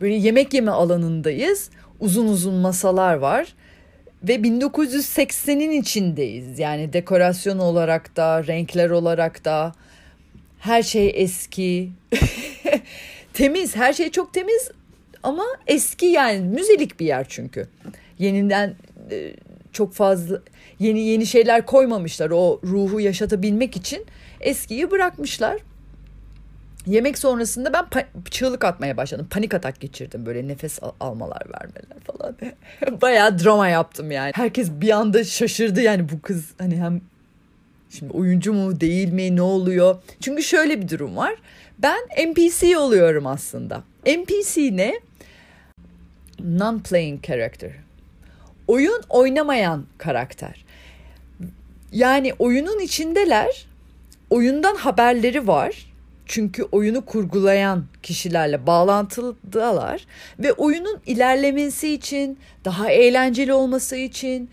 böyle 0.00 0.14
yemek 0.14 0.54
yeme 0.54 0.70
alanındayız. 0.70 1.70
Uzun 2.00 2.28
uzun 2.28 2.54
masalar 2.54 3.14
var 3.14 3.54
ve 4.28 4.34
1980'in 4.34 5.70
içindeyiz. 5.70 6.58
Yani 6.58 6.92
dekorasyon 6.92 7.58
olarak 7.58 8.16
da, 8.16 8.46
renkler 8.46 8.90
olarak 8.90 9.44
da 9.44 9.72
her 10.60 10.82
şey 10.82 11.12
eski. 11.14 11.90
temiz, 13.32 13.76
her 13.76 13.92
şey 13.92 14.10
çok 14.10 14.34
temiz 14.34 14.70
ama 15.24 15.44
eski 15.66 16.06
yani 16.06 16.40
müzelik 16.40 17.00
bir 17.00 17.06
yer 17.06 17.26
çünkü. 17.28 17.68
Yeniden 18.18 18.74
e, 19.10 19.36
çok 19.72 19.92
fazla 19.94 20.40
yeni 20.78 21.00
yeni 21.00 21.26
şeyler 21.26 21.66
koymamışlar 21.66 22.30
o 22.30 22.60
ruhu 22.64 23.00
yaşatabilmek 23.00 23.76
için 23.76 24.04
eskiyi 24.40 24.90
bırakmışlar. 24.90 25.58
Yemek 26.86 27.18
sonrasında 27.18 27.72
ben 27.72 28.04
çığlık 28.30 28.64
atmaya 28.64 28.96
başladım. 28.96 29.26
Panik 29.30 29.54
atak 29.54 29.80
geçirdim 29.80 30.26
böyle 30.26 30.48
nefes 30.48 30.82
al- 30.82 30.92
almalar 31.00 31.42
vermeler 31.48 31.98
falan. 32.06 32.36
Bayağı 33.02 33.38
drama 33.38 33.68
yaptım 33.68 34.10
yani. 34.10 34.32
Herkes 34.34 34.70
bir 34.70 34.90
anda 34.90 35.24
şaşırdı 35.24 35.80
yani 35.80 36.08
bu 36.08 36.20
kız 36.22 36.44
hani 36.58 36.76
hem 36.76 37.00
şimdi 37.90 38.12
oyuncu 38.12 38.52
mu 38.52 38.80
değil 38.80 39.12
mi 39.12 39.36
ne 39.36 39.42
oluyor? 39.42 39.96
Çünkü 40.20 40.42
şöyle 40.42 40.82
bir 40.82 40.88
durum 40.88 41.16
var. 41.16 41.34
Ben 41.78 41.98
NPC 42.30 42.78
oluyorum 42.78 43.26
aslında. 43.26 43.82
NPC 44.06 44.76
ne? 44.76 45.00
Non-playing 46.40 47.26
character. 47.26 47.70
Oyun 48.68 49.02
oynamayan 49.08 49.84
karakter. 49.98 50.64
Yani 51.92 52.32
oyunun 52.38 52.80
içindeler. 52.80 53.66
Oyundan 54.30 54.76
haberleri 54.76 55.46
var 55.46 55.94
çünkü 56.26 56.62
oyunu 56.62 57.04
kurgulayan 57.04 57.84
kişilerle 58.02 58.66
bağlantılılar 58.66 60.06
ve 60.38 60.52
oyunun 60.52 61.00
ilerlemesi 61.06 61.94
için, 61.94 62.38
daha 62.64 62.90
eğlenceli 62.90 63.52
olması 63.52 63.96
için 63.96 64.50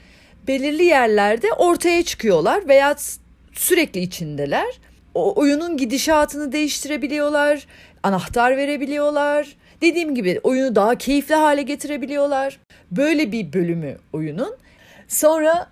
belirli 0.47 0.83
yerlerde 0.83 1.47
ortaya 1.57 2.03
çıkıyorlar 2.03 2.67
veya 2.67 2.95
sürekli 3.53 3.99
içindeler. 3.99 4.79
O 5.13 5.39
oyunun 5.39 5.77
gidişatını 5.77 6.51
değiştirebiliyorlar, 6.51 7.67
anahtar 8.03 8.57
verebiliyorlar. 8.57 9.55
Dediğim 9.81 10.15
gibi 10.15 10.39
oyunu 10.43 10.75
daha 10.75 10.95
keyifli 10.95 11.35
hale 11.35 11.61
getirebiliyorlar. 11.61 12.59
Böyle 12.91 13.31
bir 13.31 13.53
bölümü 13.53 13.97
oyunun. 14.13 14.55
Sonra 15.07 15.69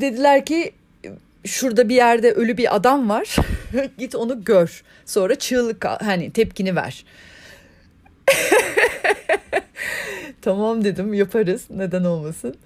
dediler 0.00 0.44
ki 0.44 0.72
şurada 1.44 1.88
bir 1.88 1.94
yerde 1.94 2.32
ölü 2.32 2.56
bir 2.56 2.76
adam 2.76 3.08
var. 3.08 3.36
Git 3.98 4.14
onu 4.14 4.44
gör. 4.44 4.82
Sonra 5.06 5.34
çığlık 5.34 5.84
hani 5.84 6.30
tepkini 6.30 6.76
ver. 6.76 7.04
tamam 10.42 10.84
dedim 10.84 11.14
yaparız. 11.14 11.64
Neden 11.70 12.04
olmasın? 12.04 12.56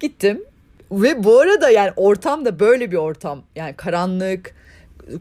Gittim. 0.00 0.44
Ve 0.90 1.24
bu 1.24 1.40
arada 1.40 1.70
yani 1.70 1.92
ortam 1.96 2.44
da 2.44 2.60
böyle 2.60 2.90
bir 2.90 2.96
ortam. 2.96 3.42
Yani 3.56 3.74
karanlık, 3.76 4.54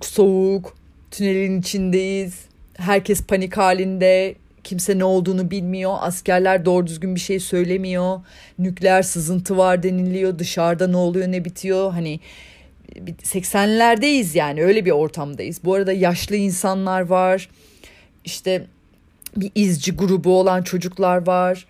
soğuk, 0.01 0.77
tünelin 1.11 1.59
içindeyiz. 1.59 2.47
Herkes 2.77 3.23
panik 3.23 3.57
halinde. 3.57 4.35
Kimse 4.63 4.99
ne 4.99 5.03
olduğunu 5.03 5.51
bilmiyor. 5.51 5.95
Askerler 5.99 6.65
doğru 6.65 6.87
düzgün 6.87 7.15
bir 7.15 7.19
şey 7.19 7.39
söylemiyor. 7.39 8.19
Nükleer 8.59 9.01
sızıntı 9.01 9.57
var 9.57 9.83
deniliyor. 9.83 10.39
Dışarıda 10.39 10.87
ne 10.87 10.97
oluyor 10.97 11.27
ne 11.27 11.45
bitiyor. 11.45 11.91
Hani 11.91 12.19
80'lerdeyiz 13.23 14.37
yani 14.37 14.63
öyle 14.63 14.85
bir 14.85 14.91
ortamdayız. 14.91 15.59
Bu 15.63 15.73
arada 15.73 15.93
yaşlı 15.93 16.35
insanlar 16.35 17.01
var. 17.01 17.49
İşte 18.25 18.65
bir 19.35 19.51
izci 19.55 19.91
grubu 19.91 20.39
olan 20.39 20.61
çocuklar 20.61 21.27
var. 21.27 21.65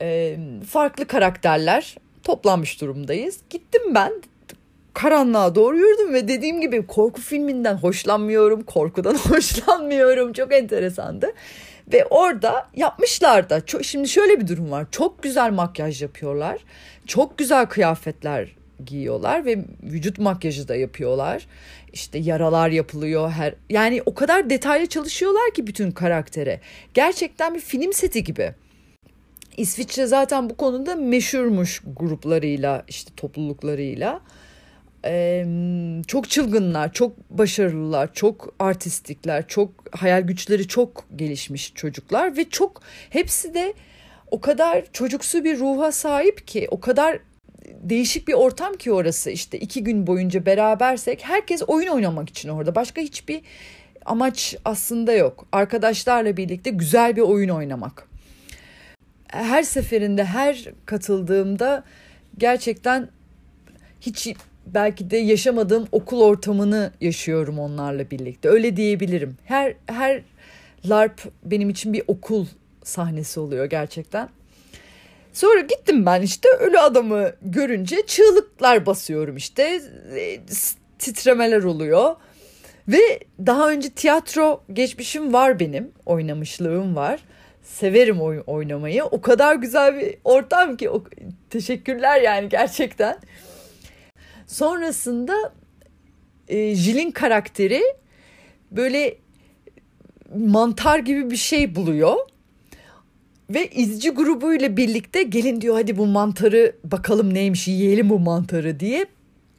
E, 0.00 0.36
farklı 0.68 1.06
karakterler 1.06 1.96
toplanmış 2.24 2.80
durumdayız. 2.80 3.38
Gittim 3.50 3.94
ben 3.94 4.12
karanlığa 4.98 5.54
doğru 5.54 5.76
yürüdüm 5.76 6.14
ve 6.14 6.28
dediğim 6.28 6.60
gibi 6.60 6.86
korku 6.86 7.20
filminden 7.20 7.74
hoşlanmıyorum, 7.74 8.62
korkudan 8.62 9.14
hoşlanmıyorum. 9.28 10.32
Çok 10.32 10.52
enteresandı. 10.52 11.32
Ve 11.92 12.04
orada 12.04 12.68
yapmışlar 12.76 13.50
da. 13.50 13.62
Şimdi 13.82 14.08
şöyle 14.08 14.40
bir 14.40 14.48
durum 14.48 14.70
var. 14.70 14.86
Çok 14.90 15.22
güzel 15.22 15.52
makyaj 15.52 16.02
yapıyorlar. 16.02 16.58
Çok 17.06 17.38
güzel 17.38 17.66
kıyafetler 17.66 18.56
giyiyorlar 18.86 19.44
ve 19.44 19.58
vücut 19.82 20.18
makyajı 20.18 20.68
da 20.68 20.76
yapıyorlar. 20.76 21.46
İşte 21.92 22.18
yaralar 22.18 22.68
yapılıyor 22.68 23.30
her 23.30 23.54
yani 23.70 24.02
o 24.06 24.14
kadar 24.14 24.50
detaylı 24.50 24.86
çalışıyorlar 24.86 25.54
ki 25.54 25.66
bütün 25.66 25.90
karaktere. 25.90 26.60
Gerçekten 26.94 27.54
bir 27.54 27.60
film 27.60 27.92
seti 27.92 28.24
gibi. 28.24 28.54
İsviçre 29.56 30.06
zaten 30.06 30.50
bu 30.50 30.56
konuda 30.56 30.94
meşhurmuş 30.94 31.82
gruplarıyla 31.96 32.84
işte 32.88 33.10
topluluklarıyla. 33.16 34.20
Ee, 35.04 35.46
çok 36.06 36.30
çılgınlar, 36.30 36.92
çok 36.92 37.30
başarılılar, 37.30 38.14
çok 38.14 38.54
artistikler, 38.58 39.48
çok 39.48 39.70
hayal 39.96 40.22
güçleri 40.22 40.68
çok 40.68 41.06
gelişmiş 41.16 41.74
çocuklar 41.74 42.36
ve 42.36 42.48
çok 42.48 42.82
hepsi 43.10 43.54
de 43.54 43.74
o 44.30 44.40
kadar 44.40 44.84
çocuksu 44.92 45.44
bir 45.44 45.58
ruha 45.58 45.92
sahip 45.92 46.46
ki 46.46 46.68
o 46.70 46.80
kadar 46.80 47.18
değişik 47.82 48.28
bir 48.28 48.32
ortam 48.32 48.74
ki 48.74 48.92
orası. 48.92 49.30
İşte 49.30 49.58
iki 49.58 49.84
gün 49.84 50.06
boyunca 50.06 50.46
berabersek 50.46 51.24
herkes 51.24 51.62
oyun 51.66 51.88
oynamak 51.88 52.28
için 52.28 52.48
orada. 52.48 52.74
Başka 52.74 53.00
hiçbir 53.00 53.40
amaç 54.06 54.56
aslında 54.64 55.12
yok. 55.12 55.46
Arkadaşlarla 55.52 56.36
birlikte 56.36 56.70
güzel 56.70 57.16
bir 57.16 57.22
oyun 57.22 57.48
oynamak. 57.48 58.08
Her 59.28 59.62
seferinde 59.62 60.24
her 60.24 60.64
katıldığımda 60.86 61.84
gerçekten 62.38 63.08
hiç 64.00 64.28
belki 64.74 65.10
de 65.10 65.16
yaşamadığım 65.16 65.86
okul 65.92 66.20
ortamını 66.20 66.92
yaşıyorum 67.00 67.58
onlarla 67.58 68.10
birlikte. 68.10 68.48
Öyle 68.48 68.76
diyebilirim. 68.76 69.36
Her 69.44 69.74
her 69.86 70.22
LARP 70.88 71.20
benim 71.44 71.70
için 71.70 71.92
bir 71.92 72.02
okul 72.06 72.46
sahnesi 72.84 73.40
oluyor 73.40 73.64
gerçekten. 73.64 74.28
Sonra 75.32 75.60
gittim 75.60 76.06
ben 76.06 76.22
işte 76.22 76.48
ölü 76.48 76.78
adamı 76.78 77.32
görünce 77.42 78.06
çığlıklar 78.06 78.86
basıyorum 78.86 79.36
işte. 79.36 79.80
E, 80.16 80.40
titremeler 80.98 81.62
oluyor. 81.62 82.16
Ve 82.88 83.20
daha 83.46 83.70
önce 83.70 83.90
tiyatro 83.90 84.62
geçmişim 84.72 85.32
var 85.32 85.60
benim. 85.60 85.90
Oynamışlığım 86.06 86.96
var. 86.96 87.20
Severim 87.62 88.20
oyun 88.22 88.42
oynamayı. 88.46 89.04
O 89.04 89.20
kadar 89.20 89.54
güzel 89.54 89.96
bir 89.96 90.14
ortam 90.24 90.76
ki. 90.76 90.90
O, 90.90 91.04
teşekkürler 91.50 92.20
yani 92.20 92.48
gerçekten. 92.48 93.18
Sonrasında 94.48 95.52
e, 96.48 96.74
Jill'in 96.74 97.10
karakteri 97.10 97.82
böyle 98.70 99.16
mantar 100.36 100.98
gibi 100.98 101.30
bir 101.30 101.36
şey 101.36 101.74
buluyor. 101.74 102.16
Ve 103.50 103.70
izci 103.70 104.10
grubuyla 104.10 104.76
birlikte 104.76 105.22
gelin 105.22 105.60
diyor 105.60 105.74
hadi 105.74 105.96
bu 105.96 106.06
mantarı 106.06 106.76
bakalım 106.84 107.34
neymiş 107.34 107.68
yiyelim 107.68 108.10
bu 108.10 108.18
mantarı 108.18 108.80
diye. 108.80 109.06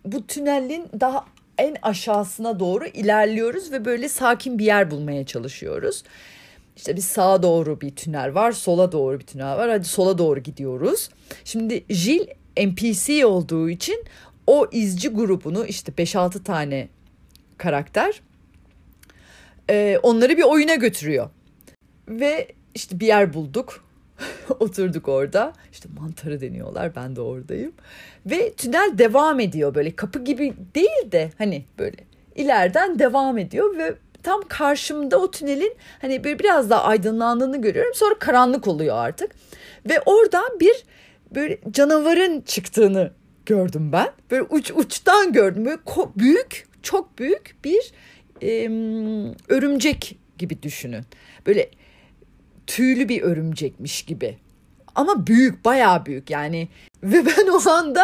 Bu 0.05 0.27
tünelin 0.27 0.87
daha 0.99 1.25
en 1.57 1.75
aşağısına 1.81 2.59
doğru 2.59 2.85
ilerliyoruz 2.85 3.71
ve 3.71 3.85
böyle 3.85 4.09
sakin 4.09 4.59
bir 4.59 4.65
yer 4.65 4.91
bulmaya 4.91 5.25
çalışıyoruz. 5.25 6.03
İşte 6.77 6.95
bir 6.95 7.01
sağa 7.01 7.43
doğru 7.43 7.81
bir 7.81 7.95
tünel 7.95 8.33
var, 8.33 8.51
sola 8.51 8.91
doğru 8.91 9.19
bir 9.19 9.25
tünel 9.25 9.57
var. 9.57 9.69
Hadi 9.69 9.85
sola 9.85 10.17
doğru 10.17 10.39
gidiyoruz. 10.39 11.09
Şimdi 11.43 11.83
Jill 11.89 12.27
NPC 12.57 13.25
olduğu 13.25 13.69
için 13.69 14.03
o 14.49 14.67
izci 14.71 15.09
grubunu 15.09 15.65
işte 15.65 15.91
5-6 15.91 16.43
tane 16.43 16.87
karakter 17.57 18.21
e, 19.69 19.99
onları 20.03 20.37
bir 20.37 20.43
oyuna 20.43 20.75
götürüyor. 20.75 21.29
Ve 22.07 22.47
işte 22.75 22.99
bir 22.99 23.07
yer 23.07 23.33
bulduk. 23.33 23.85
Oturduk 24.59 25.07
orada. 25.07 25.53
İşte 25.71 25.89
mantarı 25.99 26.41
deniyorlar. 26.41 26.95
Ben 26.95 27.15
de 27.15 27.21
oradayım. 27.21 27.71
Ve 28.25 28.53
tünel 28.53 28.91
devam 28.97 29.39
ediyor 29.39 29.75
böyle 29.75 29.95
kapı 29.95 30.23
gibi 30.23 30.53
değil 30.75 31.11
de 31.11 31.31
hani 31.37 31.65
böyle 31.79 31.97
ileriden 32.35 32.99
devam 32.99 33.37
ediyor 33.37 33.77
ve 33.77 33.95
tam 34.23 34.41
karşımda 34.47 35.17
o 35.17 35.31
tünelin 35.31 35.75
hani 36.01 36.23
böyle 36.23 36.39
biraz 36.39 36.69
daha 36.69 36.83
aydınlandığını 36.83 37.61
görüyorum. 37.61 37.93
Sonra 37.95 38.19
karanlık 38.19 38.67
oluyor 38.67 38.95
artık. 38.97 39.31
Ve 39.89 40.01
oradan 40.05 40.59
bir 40.59 40.83
böyle 41.35 41.59
canavarın 41.71 42.41
çıktığını 42.41 43.11
gördüm 43.49 43.91
ben. 43.91 44.09
Böyle 44.31 44.43
uç 44.43 44.71
uçtan 44.71 45.33
gördüm. 45.33 45.65
Böyle 45.65 45.79
büyük, 46.15 46.67
çok 46.83 47.19
büyük 47.19 47.55
bir 47.63 47.91
e, 48.41 48.65
örümcek 49.47 50.17
gibi 50.37 50.63
düşünün. 50.63 51.03
Böyle 51.47 51.69
tüylü 52.67 53.09
bir 53.09 53.21
örümcekmiş 53.21 54.03
gibi. 54.03 54.37
Ama 54.95 55.27
büyük, 55.27 55.65
bayağı 55.65 56.05
büyük 56.05 56.29
yani. 56.29 56.67
Ve 57.03 57.25
ben 57.25 57.47
o 57.47 57.69
anda 57.69 58.03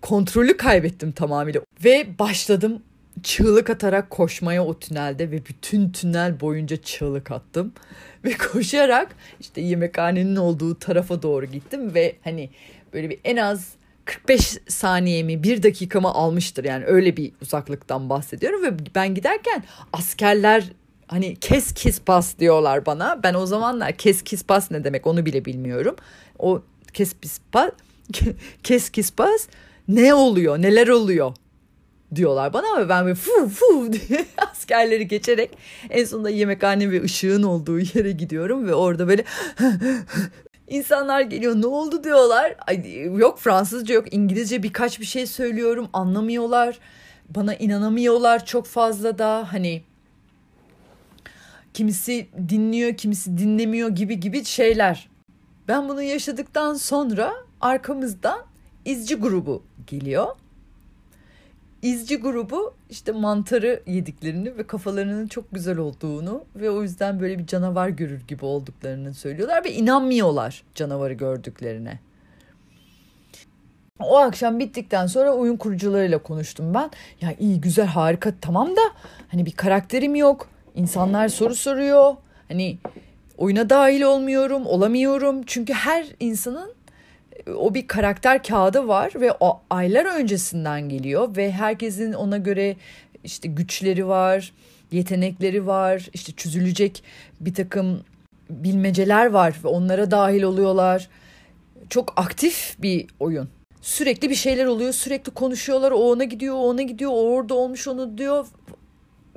kontrolü 0.00 0.56
kaybettim 0.56 1.12
tamamıyla. 1.12 1.60
Ve 1.84 2.18
başladım 2.18 2.82
çığlık 3.22 3.70
atarak 3.70 4.10
koşmaya 4.10 4.64
o 4.64 4.78
tünelde 4.78 5.30
ve 5.30 5.46
bütün 5.46 5.90
tünel 5.90 6.40
boyunca 6.40 6.76
çığlık 6.76 7.30
attım. 7.30 7.72
Ve 8.24 8.36
koşarak 8.52 9.16
işte 9.40 9.60
yemekhanenin 9.60 10.36
olduğu 10.36 10.78
tarafa 10.78 11.22
doğru 11.22 11.46
gittim 11.46 11.94
ve 11.94 12.16
hani 12.24 12.50
böyle 12.92 13.10
bir 13.10 13.20
en 13.24 13.36
az 13.36 13.72
45 14.04 14.58
saniyemi 14.68 15.42
bir 15.42 15.62
dakikamı 15.62 16.08
almıştır. 16.08 16.64
Yani 16.64 16.84
öyle 16.84 17.16
bir 17.16 17.32
uzaklıktan 17.42 18.10
bahsediyorum 18.10 18.62
ve 18.62 18.94
ben 18.94 19.14
giderken 19.14 19.64
askerler 19.92 20.64
hani 21.06 21.36
kes 21.36 21.74
kis 21.74 22.00
pas 22.00 22.38
diyorlar 22.38 22.86
bana. 22.86 23.22
Ben 23.22 23.34
o 23.34 23.46
zamanlar 23.46 23.92
kes 23.92 24.22
kis 24.22 24.44
pas 24.44 24.70
ne 24.70 24.84
demek 24.84 25.06
onu 25.06 25.26
bile 25.26 25.44
bilmiyorum. 25.44 25.96
O 26.38 26.62
kes 26.92 27.14
kis 27.20 27.38
pas 27.52 27.70
kes 28.62 28.90
kis 28.90 29.12
pas 29.12 29.46
ne 29.88 30.14
oluyor 30.14 30.62
neler 30.62 30.88
oluyor 30.88 31.34
diyorlar 32.14 32.52
bana 32.52 32.66
ama 32.76 32.88
ben 32.88 33.04
böyle 33.04 33.14
fu 33.14 33.48
fu 33.48 33.92
diye 33.92 34.24
askerleri 34.36 35.08
geçerek 35.08 35.50
en 35.90 36.04
sonunda 36.04 36.30
yemekhane 36.30 36.90
ve 36.90 37.02
ışığın 37.02 37.42
olduğu 37.42 37.78
yere 37.78 38.12
gidiyorum 38.12 38.66
ve 38.66 38.74
orada 38.74 39.08
böyle 39.08 39.24
İnsanlar 40.72 41.20
geliyor 41.20 41.56
ne 41.56 41.66
oldu 41.66 42.04
diyorlar. 42.04 42.54
Ay, 42.66 43.04
yok 43.16 43.38
Fransızca 43.38 43.94
yok 43.94 44.14
İngilizce 44.14 44.62
birkaç 44.62 45.00
bir 45.00 45.04
şey 45.04 45.26
söylüyorum 45.26 45.88
anlamıyorlar. 45.92 46.78
Bana 47.28 47.54
inanamıyorlar 47.54 48.46
çok 48.46 48.66
fazla 48.66 49.18
da 49.18 49.52
hani 49.52 49.82
kimisi 51.74 52.26
dinliyor 52.48 52.96
kimisi 52.96 53.38
dinlemiyor 53.38 53.88
gibi 53.88 54.20
gibi 54.20 54.44
şeyler. 54.44 55.08
Ben 55.68 55.88
bunu 55.88 56.02
yaşadıktan 56.02 56.74
sonra 56.74 57.32
arkamızdan 57.60 58.38
izci 58.84 59.14
grubu 59.14 59.62
geliyor 59.86 60.26
izci 61.82 62.16
grubu 62.16 62.74
işte 62.90 63.12
mantarı 63.12 63.82
yediklerini 63.86 64.58
ve 64.58 64.66
kafalarının 64.66 65.26
çok 65.26 65.52
güzel 65.52 65.78
olduğunu 65.78 66.44
ve 66.56 66.70
o 66.70 66.82
yüzden 66.82 67.20
böyle 67.20 67.38
bir 67.38 67.46
canavar 67.46 67.88
görür 67.88 68.20
gibi 68.28 68.44
olduklarını 68.44 69.14
söylüyorlar 69.14 69.64
ve 69.64 69.72
inanmıyorlar 69.72 70.62
canavarı 70.74 71.12
gördüklerine. 71.12 71.98
O 74.00 74.16
akşam 74.16 74.58
bittikten 74.58 75.06
sonra 75.06 75.32
oyun 75.32 75.56
kurucularıyla 75.56 76.18
konuştum 76.18 76.74
ben. 76.74 76.90
Ya 77.20 77.34
iyi 77.40 77.60
güzel 77.60 77.86
harika 77.86 78.32
tamam 78.40 78.76
da 78.76 78.80
hani 79.28 79.46
bir 79.46 79.52
karakterim 79.52 80.14
yok. 80.14 80.48
İnsanlar 80.74 81.28
soru 81.28 81.54
soruyor. 81.54 82.14
Hani 82.48 82.78
oyuna 83.38 83.70
dahil 83.70 84.02
olmuyorum, 84.02 84.66
olamıyorum. 84.66 85.42
Çünkü 85.46 85.72
her 85.72 86.06
insanın 86.20 86.74
o 87.56 87.74
bir 87.74 87.86
karakter 87.86 88.42
kağıdı 88.42 88.88
var 88.88 89.12
ve 89.14 89.32
o 89.40 89.60
aylar 89.70 90.20
öncesinden 90.20 90.88
geliyor 90.88 91.36
ve 91.36 91.52
herkesin 91.52 92.12
ona 92.12 92.36
göre 92.36 92.76
işte 93.24 93.48
güçleri 93.48 94.08
var, 94.08 94.52
yetenekleri 94.92 95.66
var, 95.66 96.08
işte 96.14 96.32
çözülecek 96.32 97.02
bir 97.40 97.54
takım 97.54 98.00
bilmeceler 98.50 99.26
var 99.26 99.54
ve 99.64 99.68
onlara 99.68 100.10
dahil 100.10 100.42
oluyorlar. 100.42 101.08
Çok 101.90 102.12
aktif 102.16 102.76
bir 102.78 103.06
oyun. 103.20 103.48
Sürekli 103.80 104.30
bir 104.30 104.34
şeyler 104.34 104.66
oluyor, 104.66 104.92
sürekli 104.92 105.30
konuşuyorlar. 105.30 105.90
O 105.90 105.96
ona 105.96 106.24
gidiyor, 106.24 106.54
o 106.54 106.58
ona 106.58 106.82
gidiyor, 106.82 107.10
o 107.10 107.34
orada 107.34 107.54
olmuş 107.54 107.88
onu 107.88 108.18
diyor 108.18 108.46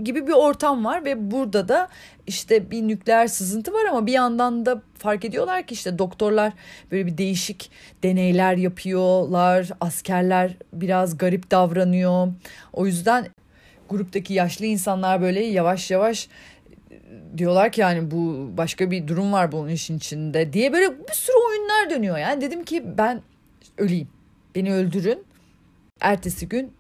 gibi 0.03 0.27
bir 0.27 0.31
ortam 0.31 0.85
var 0.85 1.05
ve 1.05 1.31
burada 1.31 1.67
da 1.67 1.87
işte 2.27 2.71
bir 2.71 2.87
nükleer 2.87 3.27
sızıntı 3.27 3.73
var 3.73 3.85
ama 3.89 4.05
bir 4.05 4.11
yandan 4.11 4.65
da 4.65 4.81
fark 4.97 5.25
ediyorlar 5.25 5.67
ki 5.67 5.73
işte 5.73 5.99
doktorlar 5.99 6.53
böyle 6.91 7.05
bir 7.05 7.17
değişik 7.17 7.71
deneyler 8.03 8.57
yapıyorlar. 8.57 9.69
Askerler 9.79 10.57
biraz 10.73 11.17
garip 11.17 11.51
davranıyor. 11.51 12.27
O 12.73 12.85
yüzden 12.85 13.27
gruptaki 13.89 14.33
yaşlı 14.33 14.65
insanlar 14.65 15.21
böyle 15.21 15.43
yavaş 15.43 15.91
yavaş 15.91 16.29
diyorlar 17.37 17.71
ki 17.71 17.81
yani 17.81 18.11
bu 18.11 18.49
başka 18.57 18.91
bir 18.91 19.07
durum 19.07 19.33
var 19.33 19.51
bunun 19.51 19.69
işin 19.69 19.97
içinde 19.97 20.53
diye 20.53 20.73
böyle 20.73 20.91
bir 20.91 21.13
sürü 21.13 21.35
oyunlar 21.49 21.89
dönüyor. 21.89 22.17
Yani 22.17 22.41
dedim 22.41 22.63
ki 22.63 22.83
ben 22.97 23.21
öleyim. 23.77 24.07
Beni 24.55 24.73
öldürün 24.73 25.25
Ertesi 26.01 26.49
gün 26.49 26.73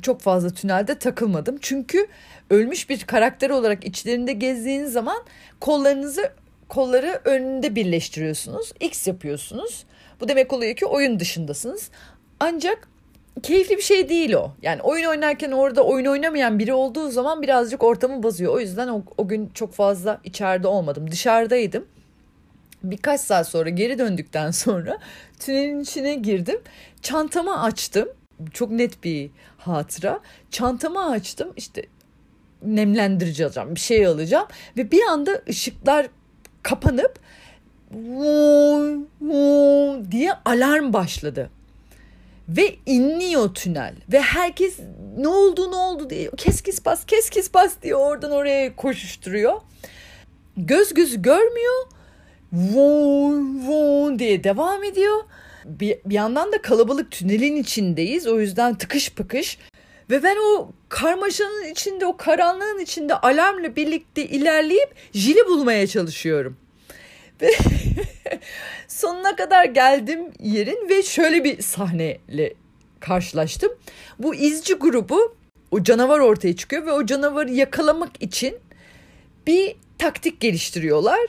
çok 0.00 0.20
fazla 0.20 0.50
tünelde 0.50 0.98
takılmadım. 0.98 1.58
Çünkü 1.60 2.06
ölmüş 2.50 2.90
bir 2.90 3.00
karakter 3.00 3.50
olarak 3.50 3.84
içlerinde 3.84 4.32
gezdiğiniz 4.32 4.92
zaman 4.92 5.22
kollarınızı 5.60 6.32
kolları 6.68 7.20
önünde 7.24 7.74
birleştiriyorsunuz. 7.74 8.72
X 8.80 9.06
yapıyorsunuz. 9.06 9.84
Bu 10.20 10.28
demek 10.28 10.52
oluyor 10.52 10.76
ki 10.76 10.86
oyun 10.86 11.20
dışındasınız. 11.20 11.90
Ancak 12.40 12.88
keyifli 13.42 13.76
bir 13.76 13.82
şey 13.82 14.08
değil 14.08 14.32
o. 14.32 14.52
Yani 14.62 14.82
oyun 14.82 15.04
oynarken 15.04 15.50
orada 15.50 15.84
oyun 15.84 16.06
oynamayan 16.06 16.58
biri 16.58 16.72
olduğu 16.72 17.10
zaman 17.10 17.42
birazcık 17.42 17.82
ortamı 17.82 18.22
bozuyor. 18.22 18.54
O 18.54 18.60
yüzden 18.60 18.88
o, 18.88 19.02
o 19.16 19.28
gün 19.28 19.50
çok 19.54 19.72
fazla 19.72 20.20
içeride 20.24 20.68
olmadım. 20.68 21.10
Dışarıdaydım. 21.10 21.86
Birkaç 22.82 23.20
saat 23.20 23.48
sonra 23.48 23.68
geri 23.68 23.98
döndükten 23.98 24.50
sonra 24.50 24.98
tünelin 25.38 25.80
içine 25.80 26.14
girdim. 26.14 26.60
Çantamı 27.02 27.62
açtım. 27.62 28.08
Çok 28.52 28.70
net 28.70 29.04
bir 29.04 29.30
hatıra. 29.60 30.20
Çantamı 30.50 31.10
açtım. 31.10 31.52
İşte 31.56 31.82
nemlendirici 32.62 33.44
alacağım. 33.44 33.74
Bir 33.74 33.80
şey 33.80 34.06
alacağım. 34.06 34.46
Ve 34.76 34.90
bir 34.90 35.02
anda 35.02 35.42
ışıklar 35.48 36.06
kapanıp 36.62 37.18
vuu, 37.92 39.08
vuu 39.20 40.10
diye 40.10 40.32
alarm 40.44 40.92
başladı. 40.92 41.50
Ve 42.48 42.76
inliyor 42.86 43.54
tünel. 43.54 43.94
Ve 44.12 44.20
herkes 44.20 44.78
ne 45.18 45.28
oldu 45.28 45.70
ne 45.70 45.76
oldu 45.76 46.10
diye 46.10 46.30
kes 46.36 46.62
kes 46.62 46.84
bas 46.84 47.06
kes 47.06 47.30
kes 47.30 47.54
bas 47.54 47.72
diye 47.82 47.94
oradan 47.94 48.30
oraya 48.30 48.76
koşuşturuyor. 48.76 49.60
Göz 50.56 50.94
gözü 50.94 51.22
görmüyor. 51.22 51.86
Von 52.52 53.66
von 53.66 54.18
diye 54.18 54.44
devam 54.44 54.84
ediyor. 54.84 55.24
Bir, 55.64 55.98
bir 56.04 56.14
yandan 56.14 56.52
da 56.52 56.62
kalabalık 56.62 57.10
tünelin 57.10 57.56
içindeyiz. 57.56 58.26
O 58.26 58.40
yüzden 58.40 58.78
tıkış 58.78 59.12
pıkış. 59.12 59.58
Ve 60.10 60.22
ben 60.22 60.36
o 60.36 60.72
karmaşanın 60.88 61.64
içinde, 61.64 62.06
o 62.06 62.16
karanlığın 62.16 62.78
içinde 62.78 63.14
alarmla 63.14 63.76
birlikte 63.76 64.24
ilerleyip 64.24 64.94
jili 65.14 65.46
bulmaya 65.46 65.86
çalışıyorum. 65.86 66.56
Ve 67.42 67.50
sonuna 68.88 69.36
kadar 69.36 69.64
geldim 69.64 70.20
yerin 70.40 70.88
ve 70.88 71.02
şöyle 71.02 71.44
bir 71.44 71.62
sahneyle 71.62 72.54
karşılaştım. 73.00 73.72
Bu 74.18 74.34
izci 74.34 74.74
grubu 74.74 75.36
o 75.70 75.82
canavar 75.82 76.18
ortaya 76.18 76.56
çıkıyor 76.56 76.86
ve 76.86 76.92
o 76.92 77.06
canavarı 77.06 77.50
yakalamak 77.50 78.22
için 78.22 78.54
bir 79.46 79.76
taktik 79.98 80.40
geliştiriyorlar. 80.40 81.20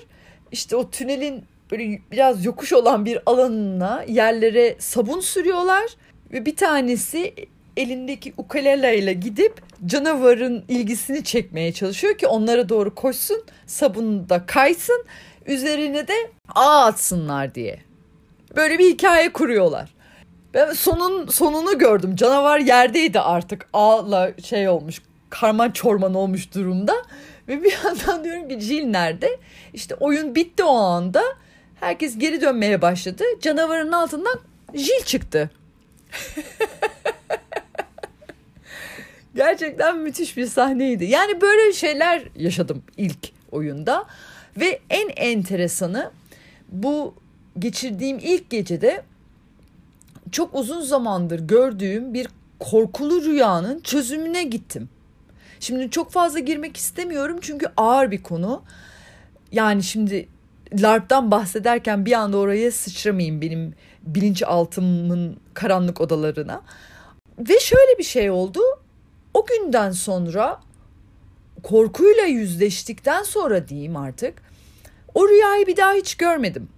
İşte 0.51 0.75
o 0.75 0.91
tünelin 0.91 1.45
böyle 1.71 1.99
biraz 2.11 2.45
yokuş 2.45 2.73
olan 2.73 3.05
bir 3.05 3.19
alanına 3.25 4.03
yerlere 4.07 4.75
sabun 4.79 5.19
sürüyorlar 5.19 5.85
ve 6.33 6.45
bir 6.45 6.55
tanesi 6.55 7.33
elindeki 7.77 8.33
ukulele 8.37 8.97
ile 8.97 9.13
gidip 9.13 9.61
canavarın 9.85 10.65
ilgisini 10.67 11.23
çekmeye 11.23 11.73
çalışıyor 11.73 12.17
ki 12.17 12.27
onlara 12.27 12.69
doğru 12.69 12.95
koşsun, 12.95 13.43
sabun 13.65 14.29
da 14.29 14.45
kaysın, 14.45 15.05
üzerine 15.45 16.07
de 16.07 16.13
ağ 16.55 16.85
atsınlar 16.85 17.55
diye. 17.55 17.79
Böyle 18.55 18.79
bir 18.79 18.93
hikaye 18.93 19.33
kuruyorlar. 19.33 19.93
Ben 20.53 20.73
sonun 20.73 21.27
sonunu 21.27 21.77
gördüm. 21.77 22.15
Canavar 22.15 22.59
yerdeydi 22.59 23.19
artık. 23.19 23.69
Ağla 23.73 24.31
şey 24.43 24.69
olmuş, 24.69 25.01
karman 25.29 25.71
çorman 25.71 26.13
olmuş 26.13 26.55
durumda. 26.55 26.93
Ve 27.47 27.63
bir 27.63 27.73
yandan 27.83 28.23
diyorum 28.23 28.49
ki 28.49 28.59
Jill 28.59 28.85
nerede? 28.85 29.39
İşte 29.73 29.95
oyun 29.95 30.35
bitti 30.35 30.63
o 30.63 30.77
anda. 30.77 31.23
Herkes 31.81 32.17
geri 32.17 32.41
dönmeye 32.41 32.81
başladı. 32.81 33.23
Canavarın 33.41 33.91
altından 33.91 34.39
Jill 34.73 35.03
çıktı. 35.05 35.49
Gerçekten 39.35 39.97
müthiş 39.97 40.37
bir 40.37 40.45
sahneydi. 40.45 41.05
Yani 41.05 41.41
böyle 41.41 41.73
şeyler 41.73 42.23
yaşadım 42.35 42.83
ilk 42.97 43.31
oyunda. 43.51 44.05
Ve 44.57 44.79
en 44.89 45.09
enteresanı 45.09 46.11
bu 46.71 47.15
geçirdiğim 47.59 48.19
ilk 48.19 48.49
gecede 48.49 49.03
çok 50.31 50.55
uzun 50.55 50.81
zamandır 50.81 51.39
gördüğüm 51.39 52.13
bir 52.13 52.27
korkulu 52.59 53.21
rüyanın 53.21 53.79
çözümüne 53.79 54.43
gittim. 54.43 54.89
Şimdi 55.59 55.89
çok 55.89 56.11
fazla 56.11 56.39
girmek 56.39 56.77
istemiyorum 56.77 57.37
çünkü 57.41 57.65
ağır 57.77 58.11
bir 58.11 58.23
konu. 58.23 58.63
Yani 59.51 59.83
şimdi 59.83 60.27
LARP'tan 60.79 61.31
bahsederken 61.31 62.05
bir 62.05 62.13
anda 62.13 62.37
oraya 62.37 62.71
sıçramayayım 62.71 63.41
benim 63.41 63.73
bilinçaltımın 64.03 65.37
karanlık 65.53 66.01
odalarına. 66.01 66.61
Ve 67.39 67.59
şöyle 67.59 67.97
bir 67.97 68.03
şey 68.03 68.29
oldu. 68.29 68.59
O 69.33 69.45
günden 69.45 69.91
sonra 69.91 70.59
korkuyla 71.63 72.23
yüzleştikten 72.23 73.23
sonra 73.23 73.67
diyeyim 73.67 73.95
artık 73.95 74.33
o 75.15 75.29
rüyayı 75.29 75.67
bir 75.67 75.77
daha 75.77 75.93
hiç 75.93 76.15
görmedim. 76.15 76.69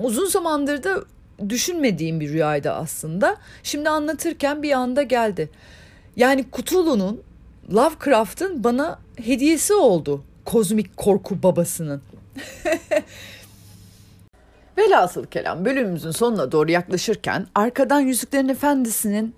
Uzun 0.00 0.26
zamandır 0.26 0.82
da 0.82 1.04
düşünmediğim 1.48 2.20
bir 2.20 2.28
rüyaydı 2.32 2.70
aslında. 2.70 3.36
Şimdi 3.62 3.88
anlatırken 3.88 4.62
bir 4.62 4.72
anda 4.72 5.02
geldi. 5.02 5.50
Yani 6.16 6.44
Cthulhu'nun 6.56 7.22
Lovecraft'ın 7.74 8.64
bana 8.64 8.98
hediyesi 9.16 9.74
oldu. 9.74 10.24
Kozmik 10.44 10.96
korku 10.96 11.42
babasının. 11.42 12.02
Velhasıl 14.78 15.26
kelam 15.26 15.64
bölümümüzün 15.64 16.10
sonuna 16.10 16.52
doğru 16.52 16.70
yaklaşırken 16.70 17.46
arkadan 17.54 18.00
Yüzüklerin 18.00 18.48
Efendisi'nin 18.48 19.34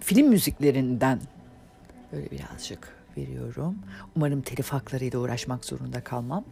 film 0.00 0.28
müziklerinden 0.28 1.20
böyle 2.12 2.30
birazcık 2.30 2.88
veriyorum. 3.16 3.78
Umarım 4.16 4.42
telif 4.42 4.68
haklarıyla 4.68 5.18
uğraşmak 5.18 5.64
zorunda 5.64 6.04
kalmam. 6.04 6.44